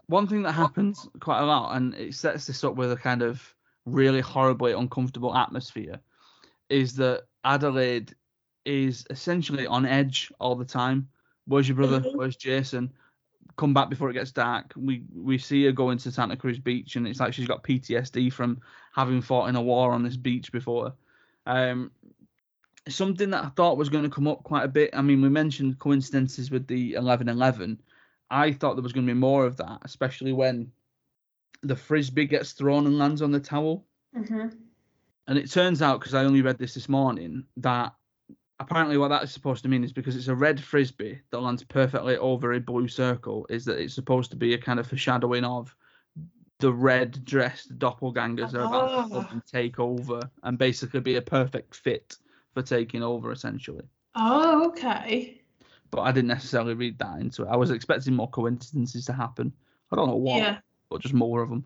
[0.08, 3.22] one thing that happens quite a lot, and it sets this up with a kind
[3.22, 3.54] of
[3.86, 6.00] really horribly uncomfortable atmosphere,
[6.70, 8.16] is that Adelaide
[8.66, 11.08] is essentially on edge all the time.
[11.46, 12.00] Where's your brother?
[12.02, 12.16] Mhm.
[12.16, 12.92] Where's Jason?
[13.58, 14.74] Come back before it gets dark.
[14.76, 18.32] We we see her going to Santa Cruz Beach, and it's like she's got PTSD
[18.34, 18.60] from
[18.94, 20.94] having fought in a war on this beach before.
[21.46, 21.92] Um,
[22.90, 24.90] something that I thought was going to come up quite a bit.
[24.94, 27.80] I mean, we mentioned coincidences with the eleven eleven.
[28.30, 30.72] I thought there was going to be more of that, especially when
[31.62, 33.86] the frisbee gets thrown and lands on the towel.
[34.14, 34.48] hmm
[35.28, 37.94] And it turns out, because I only read this this morning, that
[38.60, 41.64] apparently what that is supposed to mean is because it's a red frisbee that lands
[41.64, 45.44] perfectly over a blue circle, is that it's supposed to be a kind of foreshadowing
[45.44, 45.76] of
[46.60, 49.28] the red dressed doppelgangers are about to Oh.
[49.32, 52.18] and take over and basically be a perfect fit
[52.54, 53.84] for taking over, essentially.
[54.16, 55.42] Oh, okay.
[55.96, 57.48] But I didn't necessarily read that into it.
[57.50, 59.54] I was expecting more coincidences to happen.
[59.94, 60.40] I don't know what.
[60.40, 60.58] Yeah.
[60.90, 61.64] but just more of them.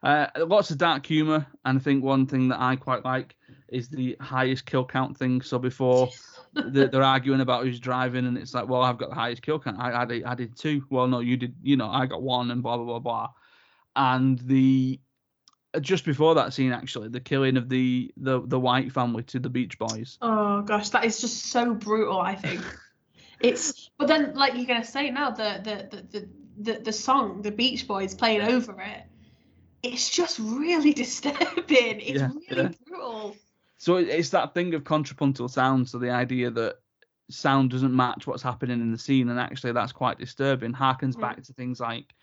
[0.00, 3.34] Uh, lots of dark humor, and I think one thing that I quite like
[3.68, 5.42] is the highest kill count thing.
[5.42, 6.08] So before
[6.52, 9.58] they're, they're arguing about who's driving, and it's like, well, I've got the highest kill
[9.58, 9.80] count.
[9.80, 10.84] I, I, did, I did two.
[10.88, 11.56] Well, no, you did.
[11.60, 13.30] You know, I got one, and blah blah blah blah.
[13.96, 15.00] And the
[15.74, 19.40] uh, just before that scene, actually, the killing of the the the white family to
[19.40, 20.16] the Beach Boys.
[20.22, 22.20] Oh gosh, that is just so brutal.
[22.20, 22.62] I think
[23.44, 23.90] it's.
[23.98, 26.28] But then, like you're gonna say now, the the the the
[26.72, 29.02] the, the song, the Beach Boys playing over it,
[29.82, 32.00] it's just really disturbing.
[32.00, 32.68] It's Yeah, really yeah.
[32.86, 33.36] brutal.
[33.78, 35.88] So it's that thing of contrapuntal sound.
[35.88, 36.76] So the idea that
[37.30, 40.72] sound doesn't match what's happening in the scene, and actually that's quite disturbing.
[40.72, 41.20] Harkens Mm.
[41.20, 42.14] back to things like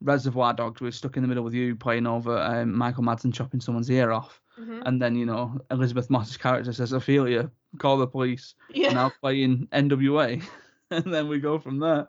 [0.00, 0.80] Reservoir Dogs.
[0.80, 4.12] We're stuck in the middle with you playing over um, Michael Madsen chopping someone's ear
[4.12, 4.82] off, Mhm.
[4.86, 8.92] and then you know Elisabeth Moss's character says, "Ophelia, call the police." Yeah.
[8.94, 10.42] Now playing NWA,
[11.04, 12.08] and then we go from there.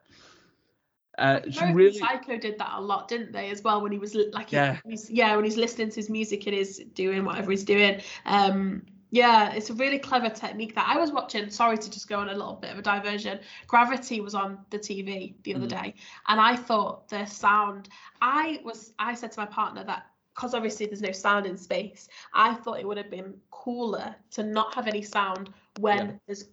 [1.18, 1.42] Uh,
[1.74, 3.50] really Psycho did that a lot, didn't they?
[3.52, 4.78] As well, when he was li- like, he- Yeah.
[4.88, 8.02] he's, yeah, when he's listening to his music and is doing whatever he's doing.
[8.26, 11.50] Um, yeah, it's a really clever technique that I was watching.
[11.50, 13.40] Sorry to just go on a little bit of a diversion.
[13.68, 15.84] Gravity was on the TV the other Mm.
[15.84, 15.96] day,
[16.30, 17.90] and I thought the sound.
[18.22, 22.08] I was, I said to my partner that because obviously there's no sound in space,
[22.34, 26.12] I thought it would have been cooler to not have any sound when Yeah.
[26.26, 26.46] there's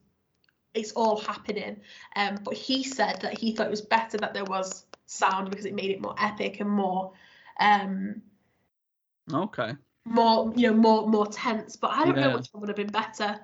[0.74, 1.80] it's all happening.
[2.16, 5.64] Um, but he said that he thought it was better that there was sound because
[5.64, 7.12] it made it more epic and more,
[7.58, 8.22] um,
[9.32, 9.72] okay.
[10.04, 11.76] more you know, more more tense.
[11.76, 12.36] But I don't know Yeah.
[12.36, 13.38] which one would have been better.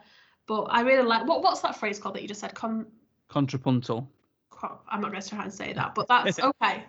[0.46, 2.54] But I really like what what's that phrase called that you just said?
[2.54, 2.86] Con,
[3.28, 4.08] Contrapuntal.
[4.88, 6.84] I'm not going to try and say that, but that's okay.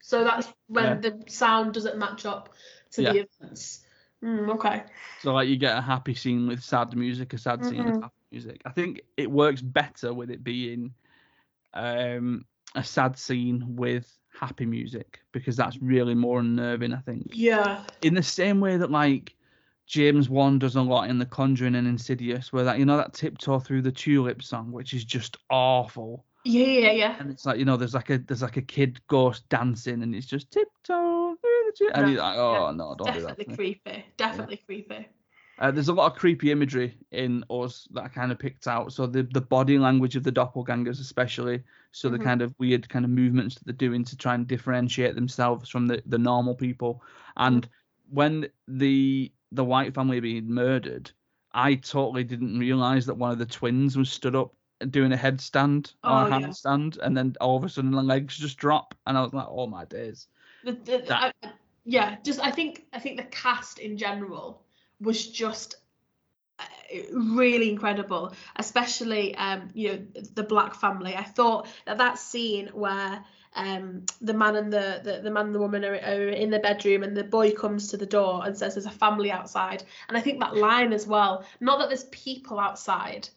[0.00, 0.94] So that's when Yeah.
[0.94, 2.54] the sound doesn't match up
[2.92, 3.84] to the events.
[4.22, 4.84] Mm, okay.
[5.20, 8.02] So like you get a happy scene with sad music, a sad scene with Mhm.
[8.02, 8.60] happy music.
[8.64, 10.92] I think it works better with it being
[11.74, 16.92] um, a sad scene with happy music because that's really more unnerving.
[16.92, 17.82] I think Yeah.
[18.02, 19.34] in the same way that like
[19.86, 23.14] James Wan does a lot in The Conjuring and Insidious, where that you know that
[23.14, 27.16] tiptoe through the tulip song, which is just awful, Yeah, yeah, yeah.
[27.18, 30.14] and it's like you know there's like a there's like a kid ghost dancing, and
[30.14, 33.20] it's just tiptoe through the tulip, and No, you're like, oh yeah, no, don't do
[33.22, 33.38] that.
[33.38, 34.04] Definitely creepy.
[34.18, 35.08] Definitely creepy.
[35.60, 38.92] Uh, there's a lot of creepy imagery in us that I kind of picked out.
[38.92, 42.24] So the the body language of the doppelgangers, especially, so the Mhm.
[42.24, 45.86] kind of weird kind of movements that they're doing to try and differentiate themselves from
[45.86, 47.02] the, the normal people.
[47.36, 47.68] And
[48.10, 51.10] when the the white family are being murdered,
[51.52, 54.54] I totally didn't realize that one of the twins was stood up
[54.90, 56.38] doing a headstand or Oh, a yeah.
[56.38, 59.46] handstand, and then all of a sudden the legs just drop, and I was like,
[59.48, 60.28] oh my days.
[60.62, 61.52] The, the, That- I,
[61.84, 64.62] yeah, just I think I think the cast in general
[65.00, 65.76] was just
[66.58, 66.64] uh,
[67.12, 71.14] really incredible, especially um, you know the black family.
[71.14, 75.54] I thought that that scene where um, the man and the, the the man and
[75.54, 78.56] the woman are, are in the bedroom and the boy comes to the door and
[78.56, 81.44] says there's a family outside, and I think that line as well.
[81.60, 83.28] Not that there's people outside,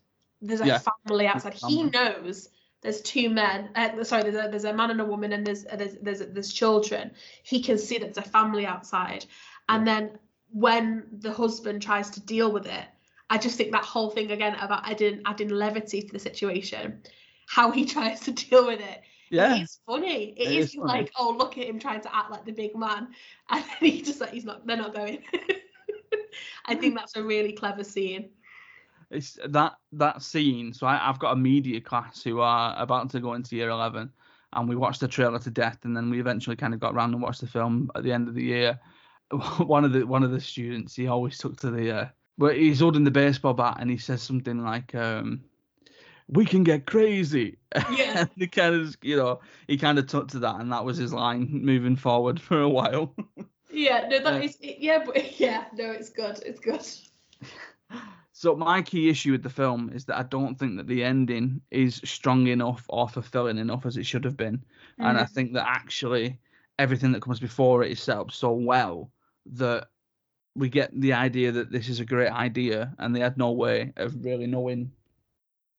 [0.42, 0.80] there's a Yeah.
[1.06, 1.54] family outside.
[1.54, 1.92] He family.
[1.92, 2.50] knows
[2.82, 3.70] there's two men.
[3.76, 6.20] Uh, sorry, there's a, there's a man and a woman, and there's uh, there's there's,
[6.20, 7.12] there's children.
[7.44, 9.26] He can see that there's a family outside,
[9.70, 10.18] and then
[10.52, 12.86] when the husband tries to deal with it,
[13.30, 17.02] I just think that whole thing again about adding adding levity to the situation,
[17.48, 19.02] how he tries to deal with it.
[19.30, 19.56] Yeah.
[19.56, 20.34] It's funny.
[20.38, 20.88] It it is, is funny.
[20.88, 23.08] like, oh look at him trying to act like the big man,
[23.50, 24.68] and then he just like he's not.
[24.68, 25.24] They're not going.
[26.66, 28.30] I think that's a really clever scene.
[29.10, 30.74] it's that that scene.
[30.74, 34.12] So I, I've got a media class who are about to go into year eleven,
[34.52, 37.14] and we watched the trailer to death, and then we eventually kind of got around
[37.14, 38.80] and watched the film at the end of the year.
[39.60, 42.80] one of the one of the students, he always took to the, uh, but he's
[42.80, 45.44] holding the baseball bat, and he says something like, um,
[46.28, 48.26] "We can get crazy." Yeah.
[48.36, 51.14] he kind of, you know, he kind of took to that, and that was his
[51.14, 53.16] line moving forward for a while.
[53.70, 56.40] Yeah, no, that Uh, is yeah, but yeah, no, it's good.
[56.46, 56.86] It's good.
[58.34, 61.62] So my key issue with the film is that I don't think that the ending
[61.72, 64.64] is strong enough or fulfilling enough as it should have been,
[65.00, 65.34] and I Mhm.
[65.34, 66.40] think that actually
[66.80, 69.12] everything that comes before it is set up so well
[69.54, 69.90] that
[70.56, 73.94] we get the idea that this is a great idea, and they had no way
[73.98, 74.92] of really knowing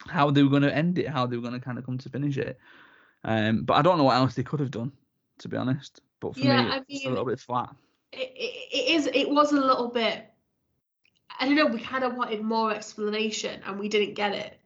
[0.06, 1.98] how they were going to end it, how they were going to kind of come
[1.98, 2.58] to finish it.
[3.24, 4.92] Um, but I don't know what else they could have done,
[5.38, 6.00] to be honest.
[6.20, 7.74] But for Yeah, me, I it's a little bit flat.
[8.12, 9.06] It, it, it is.
[9.12, 10.26] It was a little bit.
[11.38, 11.66] I don't know.
[11.66, 14.58] We kind of wanted more explanation, and we didn't get it.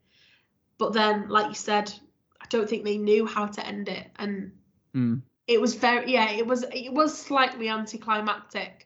[0.79, 1.93] But then, like you said,
[2.41, 4.53] I don't think they knew how to end it, and
[4.95, 5.23] Mm.
[5.47, 6.31] it was very yeah.
[6.31, 8.86] It was it was slightly anticlimactic,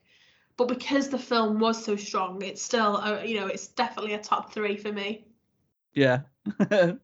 [0.65, 4.19] but because the film was so strong, it's still uh, you know it's definitely a
[4.21, 5.25] top three for me.
[5.93, 6.21] Yeah.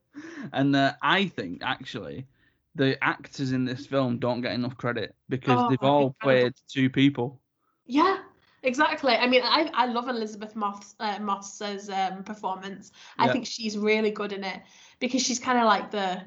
[0.52, 2.26] and uh, I think actually
[2.74, 6.20] the actors in this film don't get enough credit because Oh, they've all incredible.
[6.22, 7.40] played two people.
[7.86, 8.18] Yeah,
[8.62, 9.14] exactly.
[9.14, 12.92] I mean, I I love Elisabeth Moss uh, Moss's um, performance.
[13.18, 13.32] I Yeah.
[13.32, 14.62] think she's really good in it
[15.00, 16.22] because she's kind of like the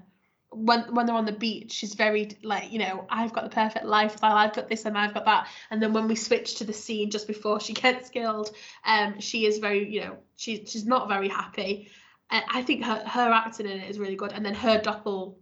[0.51, 3.85] when when they're on the beach, she's very like, you know, I've got the perfect
[3.85, 5.47] lifestyle, I've got this and I've got that.
[5.69, 8.53] And then when we switch to the scene just before she gets killed,
[8.85, 11.89] um, she is very, you know, she she's not very happy.
[12.29, 15.35] Uh, I think her her acting in it is really good, and then her doppel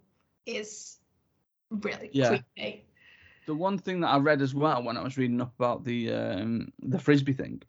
[0.46, 0.98] is
[1.70, 2.40] really Yeah.
[2.56, 2.86] creepy.
[3.46, 6.14] the one thing that I read as well when I was reading up about the
[6.14, 7.62] um, the frisbee thing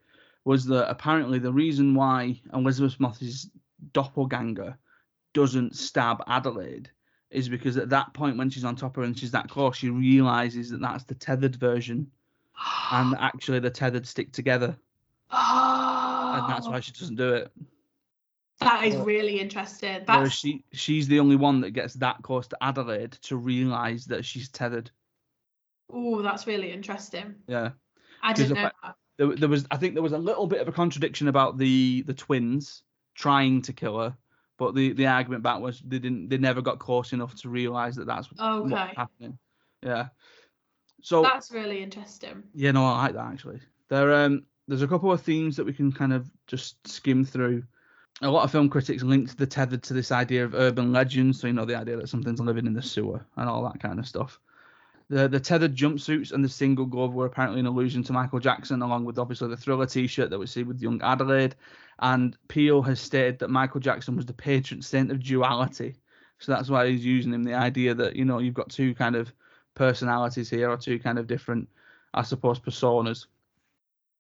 [0.45, 3.49] was that apparently the reason why Elisabeth Moss's
[3.93, 4.77] doppelganger
[5.33, 6.91] doesn't stab Adelaide
[7.31, 9.77] is because at that point when she's on top of her and she's that close,
[9.77, 12.11] she realizes that that's the tethered version,
[12.93, 14.77] and actually the tethered stick together,
[15.31, 17.53] and that's why she doesn't do it.
[18.61, 20.03] that is really interesting.
[20.07, 24.25] That's she she's the only one that gets that close to Adelaide to realize that
[24.25, 24.91] she's tethered.
[25.93, 27.37] oh, that's really interesting.
[27.47, 27.71] Yeah.
[28.23, 28.71] I didn't know
[29.21, 32.03] there, there was I think there was a little bit of a contradiction about the
[32.07, 32.83] the twins
[33.15, 34.17] trying to kill her,
[34.61, 37.97] but the the argument back was they didn't they never got close enough to realize
[37.97, 39.39] that that's what's Okay, happening.
[39.83, 40.09] Yeah.
[41.03, 42.45] So that's really interesting.
[42.55, 43.61] yeah, no, I like that actually.
[43.89, 47.65] There um there's a couple of themes that we can kind of just skim through.
[48.23, 51.47] A lot of film critics linked the tethered to this idea of urban legends, so
[51.47, 54.07] you know the idea that something's living in the sewer and all that kind of
[54.07, 54.39] stuff.
[55.11, 58.81] The the tethered jumpsuits and the single glove were apparently an allusion to Michael Jackson,
[58.81, 61.57] along with obviously the Thriller T-shirt that we see with young Adelaide.
[61.99, 65.97] And Peele has stated that Michael Jackson was the patron saint of duality,
[66.39, 67.43] so that's why he's using him.
[67.43, 69.33] The idea that you know you've got two kind of
[69.75, 71.69] personalities here, or two kind of different,
[72.15, 73.27] I suppose, personas.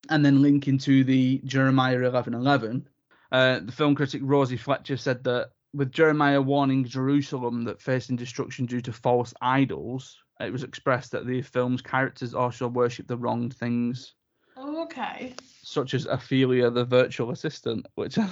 [0.08, 2.84] And then linking to the Jeremiah 11:11,
[3.30, 8.66] uh, the film critic Rosie Fletcher said that with Jeremiah warning Jerusalem that facing destruction
[8.66, 13.50] due to false idols, it was expressed that the film's characters also worship the wrong
[13.50, 14.14] things,
[14.56, 15.34] Oh, okay.
[15.62, 18.26] such as Ophelia, the virtual assistant, which I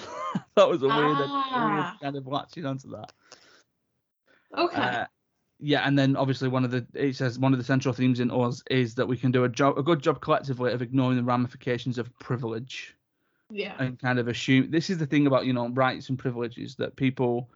[0.55, 1.97] thought was a weird, a weird Ah.
[2.03, 3.13] kind of latching onto that.
[4.57, 4.81] Okay.
[4.81, 5.07] Uh,
[5.61, 8.31] yeah, and then obviously one of the it says one of the central themes in
[8.31, 11.25] us is that we can do a job a good job collectively of ignoring the
[11.25, 12.95] ramifications of privilege
[13.51, 13.75] yeah.
[13.81, 16.95] and kind of assume this is the thing about you know rights and privileges that
[16.95, 17.51] people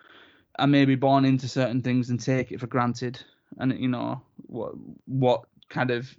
[0.59, 3.23] are maybe born into certain things and take it for granted
[3.59, 4.73] and you know what
[5.07, 6.15] what kind of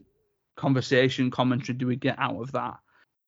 [0.55, 2.77] conversation commentary do we get out of that?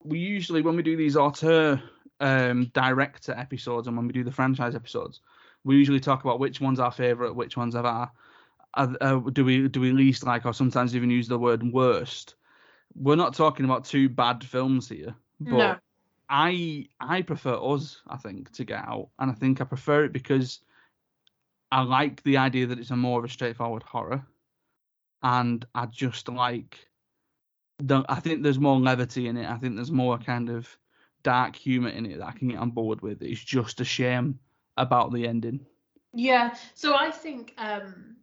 [0.04, 1.82] We usually when we do these auteur
[2.22, 5.20] um director episodes and when we do the franchise episodes
[5.66, 8.10] we usually talk about which one's our favorite which ones have our
[8.76, 12.36] uh, uh, do we do we least like or sometimes even use the word worst.
[12.96, 15.76] We're not talking about two bad films here but no.
[16.30, 20.14] I I prefer us, I think, to get out, and I think I prefer it
[20.14, 20.60] because
[21.72, 24.26] I like the idea that it's a more of a straightforward horror,
[25.24, 26.88] and I just like
[27.80, 28.04] the.
[28.08, 29.50] I think there's more levity in it.
[29.50, 30.68] I think there's more kind of
[31.24, 33.22] dark humor in it that I can get on board with.
[33.22, 34.40] It's just a shame
[34.78, 35.66] about the ending.
[36.14, 36.56] Yeah.
[36.76, 38.16] So I think um,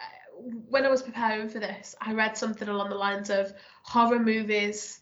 [0.00, 3.52] uh, when I was preparing for this, I read something along the lines of
[3.82, 5.00] horror movies.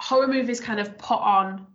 [0.00, 1.66] Horror movies kind of put on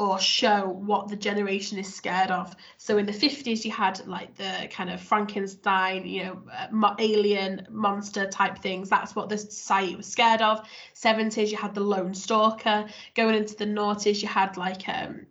[0.00, 2.56] or show what the generation is scared of.
[2.78, 7.66] So in the 50s, you had like the kind of Frankenstein, you know, uh, alien
[7.68, 8.88] monster type things.
[8.88, 10.66] That's what the society was scared of.
[10.94, 12.86] 70s, you had the lone stalker.
[13.14, 15.26] Going into the noughties, you had like, um,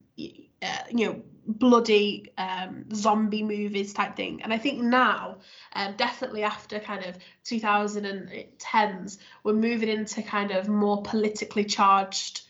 [0.61, 4.43] uh, you know, bloody um, zombie movies type thing.
[4.43, 5.37] And I think now,
[5.73, 12.43] um, definitely after kind of 2010s, we're moving into kind of more politically charged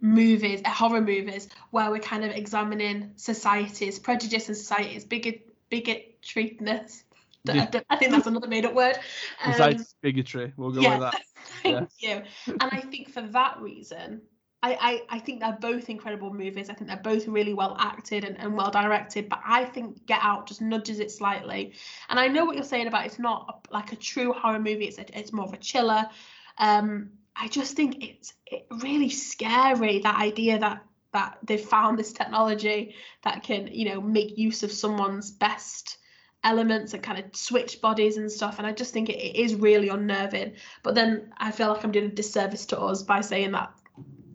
[0.00, 7.02] movies, uh, horror movies, where we're kind of examining society's prejudice and society's bigot bigotriness.
[7.48, 7.80] I Yeah.
[7.88, 8.96] I think that's another made up word.
[9.42, 11.22] Um, Besides bigotry, we'll go yeah, with that.
[11.62, 12.22] thank you.
[12.46, 14.22] And I think for that reason,
[14.62, 16.68] I, I, I think they're both incredible movies.
[16.68, 19.28] I think they're both really well acted and, and well directed.
[19.28, 21.74] But I think Get Out just nudges it slightly.
[22.08, 24.86] And I know what you're saying about it's not a, like a true horror movie.
[24.86, 26.06] It's a, it's more of a chiller.
[26.58, 32.12] Um, I just think it's it really scary that idea that that they've found this
[32.12, 35.98] technology that can you know make use of someone's best
[36.44, 39.56] elements and kind of switch bodies and stuff and i just think it, it is
[39.56, 40.54] really unnerving.
[40.82, 43.72] But then i feel like i'm doing a disservice to us by saying that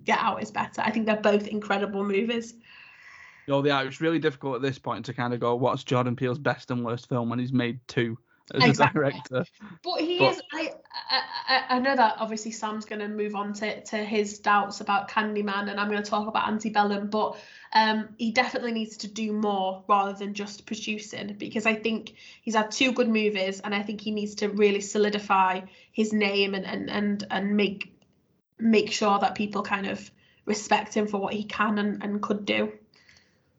[0.06, 0.82] get out is better.
[0.82, 2.56] I think they're both incredible movies.
[3.48, 6.72] Yeah, it's really difficult at this point to kind of go, what's Jordan Peele's best
[6.72, 8.18] and worst film when he's made two
[8.54, 9.02] as Exactly.
[9.02, 9.46] a director?
[9.84, 10.74] but he But- is I,
[11.10, 15.10] I I- know that obviously sam's going to move on to, to his doubts about
[15.10, 17.38] candyman and i'm going to talk about antebellum but
[17.74, 22.56] um he definitely needs to do more rather than just producing because i think he's
[22.56, 26.66] had two good movies and i think he needs to really solidify his name and
[26.66, 27.94] and and, and make
[28.60, 30.12] make sure that people kind of
[30.46, 32.72] respect him for what he can and, and could do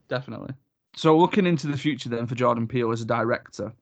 [0.09, 0.55] Definitely.
[0.97, 3.73] So looking into the future then for Jordan Peele as a director,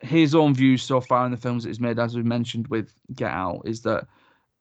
[0.00, 2.92] his own views so far in the films that he's made, as we mentioned with
[3.14, 4.06] Get Out, is that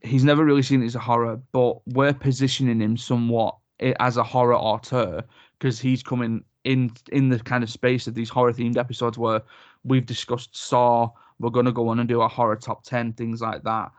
[0.02, 3.56] he's never really seen it as a horror, but we're positioning him somewhat
[4.00, 5.24] as a horror auteur
[5.60, 9.42] because he's coming in in the kind of space of these horror themed episodes where
[9.84, 11.10] we've discussed Saw,
[11.40, 13.92] we're going to go on and do a horror top 10, things like that.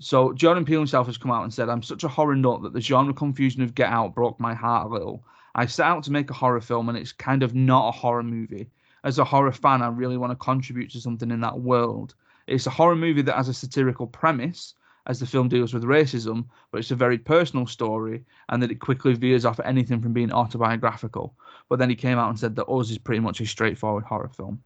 [0.00, 2.72] So Jordan Peele himself has come out and said, I'm such a horror nut that
[2.72, 5.24] the genre confusion of Get Out broke my heart a little.
[5.54, 8.24] I set out to make a horror film and it's kind of not a horror
[8.24, 8.68] movie.
[9.04, 12.14] As a horror fan, I really want to contribute to something in that world.
[12.46, 14.74] It's a horror movie that has a satirical premise,
[15.06, 18.80] as the film deals with racism, but it's a very personal story, and that it
[18.80, 21.34] quickly veers off anything from being autobiographical.
[21.68, 24.30] But then he came out and said that Us is pretty much a straightforward horror
[24.30, 24.62] film.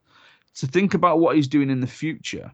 [0.55, 2.53] To think about what he's doing in the future.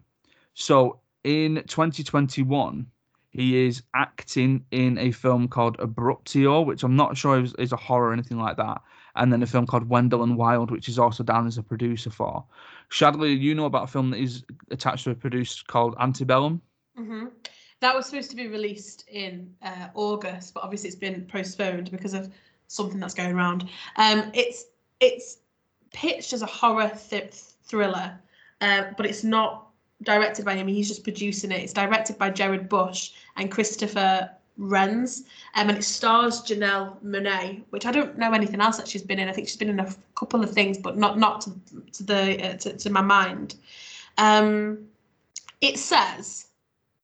[0.55, 2.87] So in 2021,
[3.35, 7.75] he is acting in a film called Abruptio, which I'm not sure is, is, a
[7.77, 8.81] horror or anything like that.
[9.17, 12.09] And then a film called Wendell and Wild, which is also down as a producer
[12.09, 12.45] for.
[12.89, 16.61] Shadley, you know about a film that is attached to a producer called Antebellum?
[16.97, 17.25] Mm-hmm.
[17.81, 22.13] That was supposed to be released in uh, August, but obviously it's been postponed because
[22.13, 22.31] of
[22.67, 23.69] something that's going around.
[23.97, 24.65] Um, it's
[25.01, 25.39] it's
[25.93, 27.33] pitched as a horror th-
[27.63, 28.17] thriller,
[28.61, 29.64] uh, but it's not
[30.03, 30.67] directed by him.
[30.67, 31.61] He's just producing it.
[31.61, 34.29] It's directed by Jared Bush and Christopher
[34.59, 35.21] Renz,
[35.55, 39.19] um, and it stars Janelle Monáe, which I don't know anything else that she's been
[39.19, 39.27] in.
[39.27, 41.51] I think she's been in a couple of things, but not not to,
[41.93, 43.55] to the uh, to, to my mind.
[44.17, 44.87] Um,
[45.59, 46.47] it says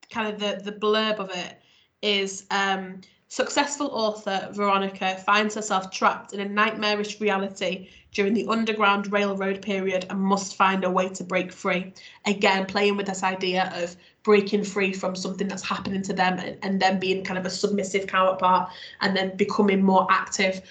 [0.09, 1.57] kind of the the blurb of it
[2.01, 3.01] is um,
[3.31, 10.05] successful author Veronica finds herself trapped in a nightmarish reality during the Underground Railroad period
[10.09, 11.93] and must find a way to break free.
[12.25, 16.57] Again, playing with this idea of breaking free from something that's happening to them and,
[16.61, 18.69] and then being kind of a submissive counterpart
[18.99, 20.61] and then becoming more active.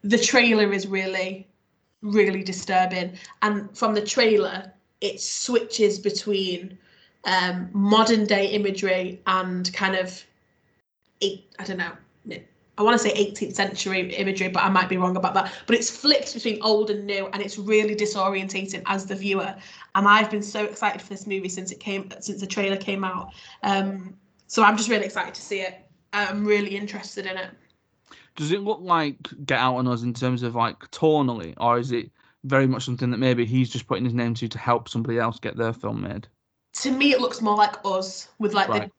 [0.00, 1.46] The trailer is really,
[2.00, 3.18] really disturbing.
[3.42, 4.72] And from the trailer,
[5.02, 6.78] it switches between
[7.24, 10.24] um, modern day imagery and kind of
[11.20, 11.92] eight, I don't know,
[12.80, 15.52] I want to say 18th century imagery, but I might be wrong about that.
[15.66, 19.54] But it's flipped between old and new, and it's really disorientating as the viewer.
[19.94, 23.04] And I've been so excited for this movie since it came, since the trailer came
[23.04, 23.34] out.
[23.62, 24.14] Um,
[24.46, 25.74] so I'm just really excited to see it.
[26.14, 27.50] I'm really interested in it.
[28.36, 31.92] Does it look like Get Out on Us in terms of like tonally, or is
[31.92, 32.10] it
[32.44, 35.38] very much something that maybe he's just putting his name to to help somebody else
[35.38, 36.26] get their film made?
[36.76, 38.82] To me, it looks more like Us with like right.
[38.84, 38.90] the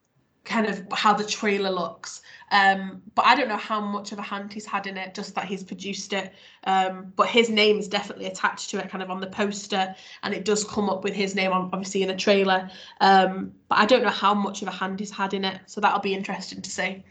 [0.43, 2.21] kind of how the trailer looks.
[2.51, 5.35] Um, but I don't know how much of a hand he's had in it, just
[5.35, 6.33] that he's produced it.
[6.65, 10.33] Um, but his name is definitely attached to it, kind of on the poster, and
[10.33, 12.69] it does come up with his name, obviously, in a trailer.
[12.99, 15.79] Um, but I don't know how much of a hand he's had in it, so
[15.79, 17.03] that'll be interesting to see.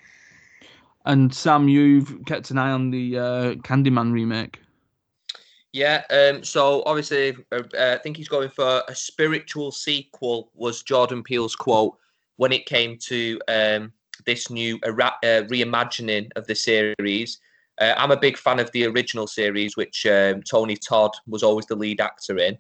[1.07, 4.61] And Sam, you've kept an eye on the uh, Candyman remake.
[5.73, 10.51] Yeah, um, so obviously, uh, I think he's going for a spiritual sequel.
[10.55, 11.97] Was Jordan Peele's quote
[12.41, 13.93] when it came to um,
[14.25, 17.39] this new uh, reimagining of the series.
[17.79, 21.67] Uh, I'm a big fan of the original series, which um, Tony Todd was always
[21.67, 22.57] the lead actor in.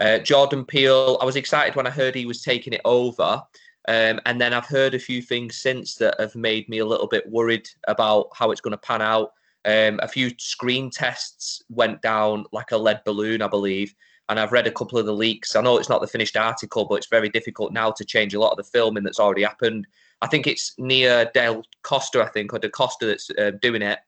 [0.00, 3.40] Uh, Jordan Peele, I was excited when I heard he was taking it over.
[3.86, 7.06] Um, and then I've heard a few things since that have made me a little
[7.06, 9.34] bit worried about how it's going to pan out.
[9.64, 13.94] Um, a few screen tests went down like a lead balloon, I believe
[14.30, 15.56] and I've read a couple of the leaks.
[15.56, 18.38] I know it's not the finished article, but it's very difficult now to change a
[18.38, 19.88] lot of the filming that's already happened.
[20.22, 23.98] I think it's Nia Del Costa, I think, or De Costa that's uh, doing it.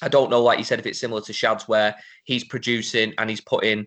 [0.00, 1.94] I don't know, like you said, if it's similar to Shad's, where
[2.24, 3.86] he's producing and he's putting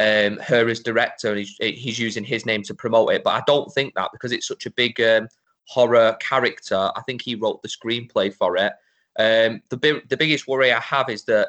[0.00, 3.22] um, her as director and he's, he's, using his name to promote it.
[3.22, 5.28] But I don't think that because it's such a big um,
[5.64, 6.90] horror character.
[6.96, 8.72] I think he wrote the screenplay for it.
[9.18, 11.48] Um, the the biggest worry I have is that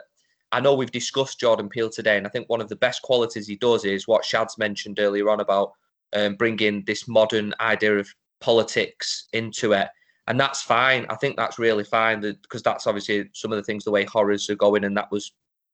[0.52, 3.48] I know we've discussed Jordan Peele today, and I think one of the best qualities
[3.48, 5.74] he does is what Shad's mentioned earlier on about
[6.14, 8.10] um, bringing this modern idea of
[8.42, 9.88] politics into it.
[10.28, 11.06] And that's fine.
[11.10, 14.50] I think that's really fine because that's obviously some of the things the way horrors
[14.50, 15.32] are going, and that was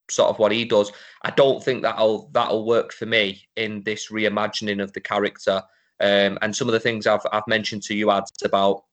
[0.10, 0.92] sort of what he does.
[1.24, 5.62] I don't think that'll that'll work for me in this reimagining of the character.
[6.00, 8.84] Um, and some of the things I've I've mentioned to you, ads about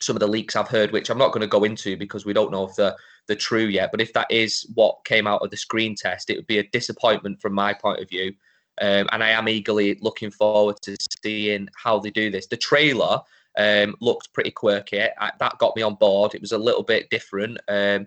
[0.00, 2.32] some of the leaks I've heard, which I'm not going to go into because we
[2.32, 2.96] don't know if they're,
[3.26, 3.90] they're true yet.
[3.90, 6.68] But if that is what came out of the screen test, it would be a
[6.68, 8.32] disappointment from my point of view.
[8.80, 12.46] Um, and I am eagerly looking forward to seeing how they do this.
[12.46, 13.20] The trailer
[13.56, 15.02] um, looked pretty quirky.
[15.02, 16.34] I, that got me on board.
[16.34, 17.58] It was a little bit different.
[17.68, 18.06] Um,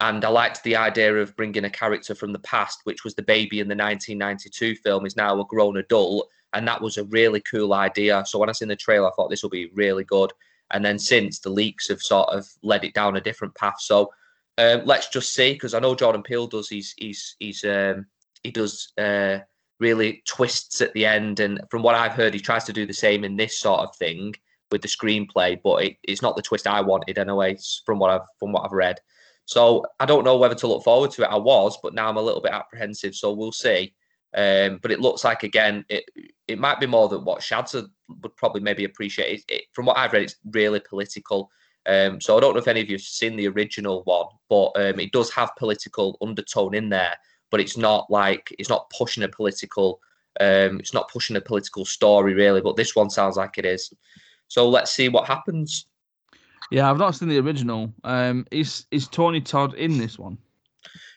[0.00, 3.22] and I liked the idea of bringing a character from the past, which was the
[3.22, 6.28] baby in the 1992 film, is now a grown adult.
[6.52, 8.24] And that was a really cool idea.
[8.26, 10.32] So when I seen the trailer, I thought this will be really good.
[10.72, 13.80] And then since the leaks have sort of led it down a different path.
[13.80, 14.10] So
[14.58, 16.68] um, let's just see, because I know Jordan Peele does.
[16.68, 18.06] He's he's he's um,
[18.42, 19.38] he does uh,
[19.78, 22.92] really twists at the end, and from what I've heard, he tries to do the
[22.92, 24.34] same in this sort of thing
[24.70, 27.56] with the screenplay, but it, it's not the twist I wanted anyway.
[27.86, 29.00] From what I've from what I've read,
[29.44, 31.30] so I don't know whether to look forward to it.
[31.30, 33.14] I was, but now I'm a little bit apprehensive.
[33.14, 33.94] So we'll see.
[34.32, 36.04] Um, but it looks like again, it
[36.46, 39.40] it might be more than what Shads would probably maybe appreciate.
[39.40, 41.50] It, it, from what I've read, it's really political.
[41.86, 44.72] Um, so I don't know if any of you have seen the original one, but
[44.76, 47.16] um, it does have political undertone in there.
[47.50, 50.00] But it's not like it's not pushing a political.
[50.40, 52.60] Um, it's not pushing a political story really.
[52.60, 53.92] But this one sounds like it is.
[54.48, 55.86] So let's see what happens.
[56.70, 57.92] Yeah, I've not seen the original.
[58.04, 60.38] Um, is is Tony Todd in this one?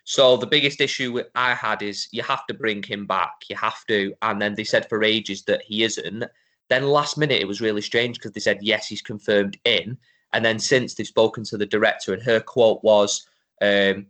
[0.05, 3.31] So the biggest issue I had is you have to bring him back.
[3.49, 4.13] You have to.
[4.21, 6.25] And then they said for ages that he isn't.
[6.69, 9.97] Then last minute it was really strange because they said yes, he's confirmed in.
[10.33, 13.27] And then since they've spoken to the director, and her quote was,
[13.61, 14.07] um,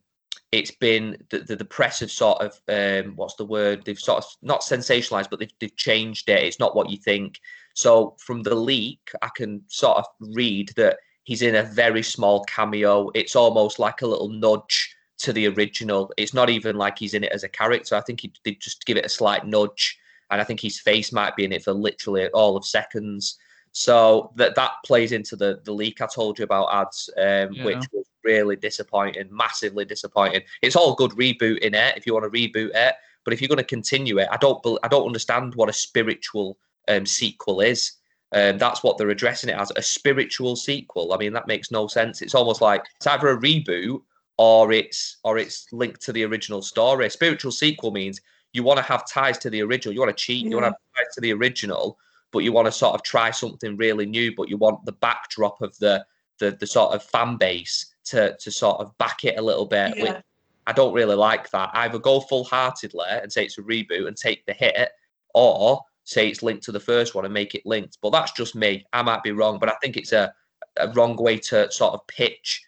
[0.52, 3.84] "It's been the, the, the press have sort of um, what's the word?
[3.84, 6.44] They've sort of not sensationalized, but they've, they've changed it.
[6.44, 7.40] It's not what you think."
[7.76, 12.44] So from the leak, I can sort of read that he's in a very small
[12.46, 13.10] cameo.
[13.16, 16.12] It's almost like a little nudge to the original.
[16.18, 17.96] It's not even like he's in it as a character.
[17.96, 19.98] I think he did just give it a slight nudge,
[20.30, 23.38] and I think his face might be in it for literally all of seconds.
[23.74, 27.66] So that that plays into the the leak I told you about ads, um, yeah.
[27.66, 30.42] which was really disappointing, massively disappointing.
[30.62, 33.58] It's all good rebooting it if you want to reboot it, but if you're going
[33.58, 37.94] to continue it, I don't I don't understand what a spiritual um, sequel is.
[38.32, 41.14] Um, that's what they're addressing it as a spiritual sequel.
[41.14, 42.22] I mean, that makes no sense.
[42.22, 44.02] It's almost like it's either a reboot
[44.38, 47.08] or it's or it's linked to the original story.
[47.08, 48.22] A spiritual sequel means
[48.52, 49.94] you want to have ties to the original.
[49.94, 50.44] You want to cheat.
[50.44, 50.50] Yeah.
[50.50, 51.98] You want to have ties to the original,
[52.34, 54.36] but you want to sort of try something really new.
[54.36, 56.06] But you want the backdrop of the
[56.40, 59.96] the, the sort of fan base to to sort of back it a little bit.
[59.96, 60.04] Yeah.
[60.04, 60.24] Which
[60.68, 61.72] I don't really like that.
[61.74, 64.90] Either go full heartedly and say it's a reboot and take the hit,
[65.34, 67.98] or say it's linked to the first one and make it linked.
[68.02, 68.86] But that's just me.
[68.92, 70.34] I might be wrong, but I think it's a,
[70.78, 72.62] a wrong way to sort of pitch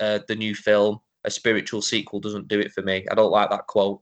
[0.00, 3.06] uh, the new film a spiritual sequel doesn't do it for me.
[3.10, 4.00] I don't like that quote.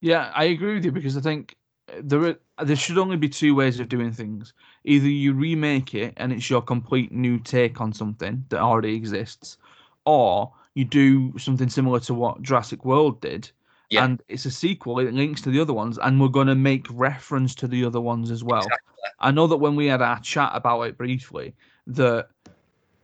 [0.00, 1.56] Yeah, I agree with you because I think
[2.00, 4.52] there are, there should only be two ways of doing things.
[4.84, 9.58] Either you remake it and it's your complete new take on something that already exists,
[10.04, 13.50] or you do something similar to what Jurassic World did.
[13.90, 14.04] Yeah.
[14.04, 16.86] And it's a sequel, it links to the other ones, and we're going to make
[16.90, 18.62] reference to the other ones as well.
[18.62, 19.10] Exactly.
[19.20, 21.54] I know that when we had our chat about it briefly,
[21.88, 22.28] that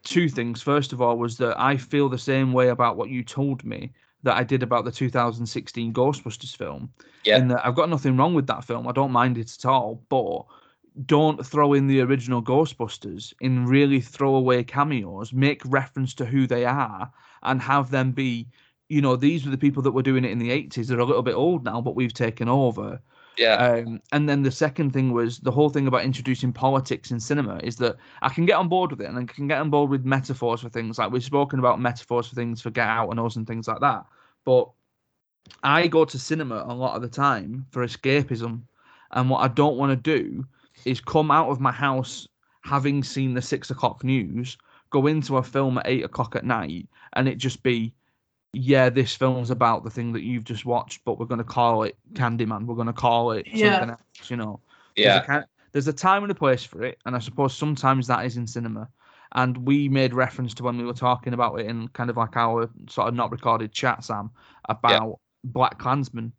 [0.04, 0.62] two things.
[0.62, 3.92] First of all, was that I feel the same way about what you told me
[4.22, 6.92] that I did about the 2016 Ghostbusters film.
[7.24, 7.36] Yeah.
[7.36, 8.88] And uh, I've got nothing wrong with that film.
[8.88, 10.02] I don't mind it at all.
[10.08, 10.44] But
[11.06, 15.32] don't throw in the original Ghostbusters in really throwaway cameos.
[15.32, 17.10] Make reference to who they are
[17.42, 18.48] and have them be,
[18.88, 20.86] you know, these were the people that were doing it in the 80s.
[20.86, 23.00] They're a little bit old now, but we've taken over.
[23.38, 23.54] Yeah.
[23.54, 27.60] Um, and then the second thing was the whole thing about introducing politics in cinema
[27.62, 29.90] is that I can get on board with it and I can get on board
[29.90, 33.20] with metaphors for things like we've spoken about metaphors for things for Get Out and
[33.20, 34.04] Us and things like that.
[34.44, 34.68] But
[35.62, 38.62] I go to cinema a lot of the time for escapism.
[39.12, 40.44] And what I don't want to do
[40.84, 42.28] is come out of my house
[42.62, 44.58] having seen the six o'clock news,
[44.90, 47.94] go into a film at eight o'clock at night, and it just be
[48.52, 51.82] yeah, this film's about the thing that you've just watched, but we're going to call
[51.82, 52.66] it Candyman.
[52.66, 53.90] We're going to call it something yeah.
[53.90, 54.60] else, you know.
[54.96, 55.24] Yeah.
[55.26, 58.24] There's a, there's a time and a place for it, and I suppose sometimes that
[58.24, 58.88] is in cinema.
[59.32, 62.34] And we made reference to when we were talking about it in kind of like
[62.36, 64.30] our sort of not recorded chat, Sam,
[64.68, 65.12] about yeah.
[65.44, 66.32] Black Klansman.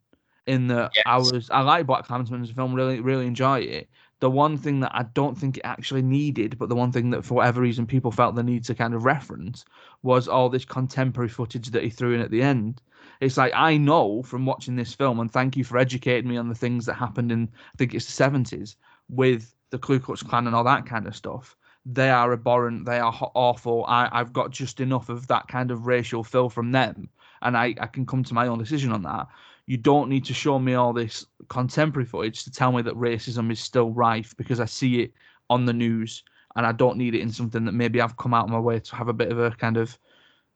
[0.48, 1.04] In the yes.
[1.06, 3.88] I was I like Black Klansman as a film, really really enjoy it
[4.20, 7.24] the one thing that I don't think it actually needed, but the one thing that
[7.24, 9.64] for whatever reason people felt the need to kind of reference
[10.04, 12.82] was all this contemporary footage that he threw in at the end.
[13.22, 16.50] It's like I know from watching this film, and thank you for educating me on
[16.50, 18.76] the things that happened in I think it's the seventies
[19.10, 21.56] with the Ku Klux Klan and all that kind of stuff.
[21.86, 22.86] They are abhorrent.
[22.86, 23.86] They are awful.
[23.88, 27.10] I, I've got just enough of that kind of racial fill from them,
[27.42, 29.28] and I, I can come to my own decision on that
[29.70, 33.52] you don't need to show me all this contemporary footage to tell me that racism
[33.52, 35.14] is still rife because I see it
[35.48, 36.24] on the news
[36.56, 38.80] and I don't need it in something that maybe I've come out of my way
[38.80, 39.96] to have a bit of a kind of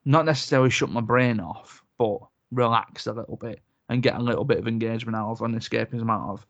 [0.03, 2.17] not necessarily shut my brain off, but
[2.51, 6.09] relax a little bit and get a little bit of engagement out of and escapism
[6.09, 6.47] out of.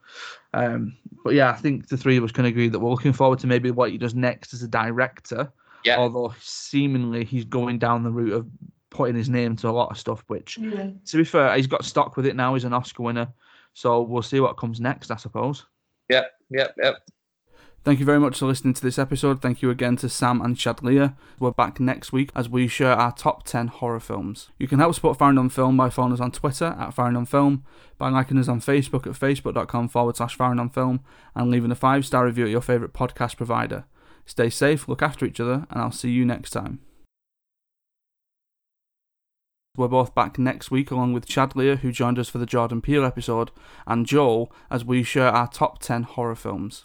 [0.54, 0.96] Um,
[1.26, 3.48] but yeah, I think the three of us can agree that we're looking forward to
[3.48, 5.52] maybe what he does next as a director.
[5.84, 5.98] Yeah.
[5.98, 8.48] Although seemingly he's going down the route of
[8.94, 10.24] putting his name to a lot of stuff.
[10.28, 10.92] Which, yeah.
[11.06, 12.54] to be fair, he's got stock with it now.
[12.54, 13.28] He's an Oscar winner,
[13.74, 15.66] so we'll see what comes next, I suppose.
[16.10, 16.96] Yep, yep, yep.
[17.84, 19.42] Thank you very much for listening to this episode.
[19.42, 21.18] Thank you again to Sam and Shadlia.
[21.38, 24.48] We're back next week as we share our top 10 horror films.
[24.58, 27.26] You can help support Firing on Film by following us on Twitter at Firing on
[27.26, 27.66] Film,
[27.98, 31.02] by liking us on Facebook at facebook.com forward slash Firing on Film,
[31.36, 33.84] and leaving a five star review at your favourite podcast provider.
[34.26, 36.80] Stay safe, look after each other, and I'll see you next time.
[39.76, 42.80] We're both back next week along with Chad Lear, who joined us for the Jordan
[42.80, 43.50] Peele episode,
[43.88, 46.82] and Joel as we share our top 10 horror films.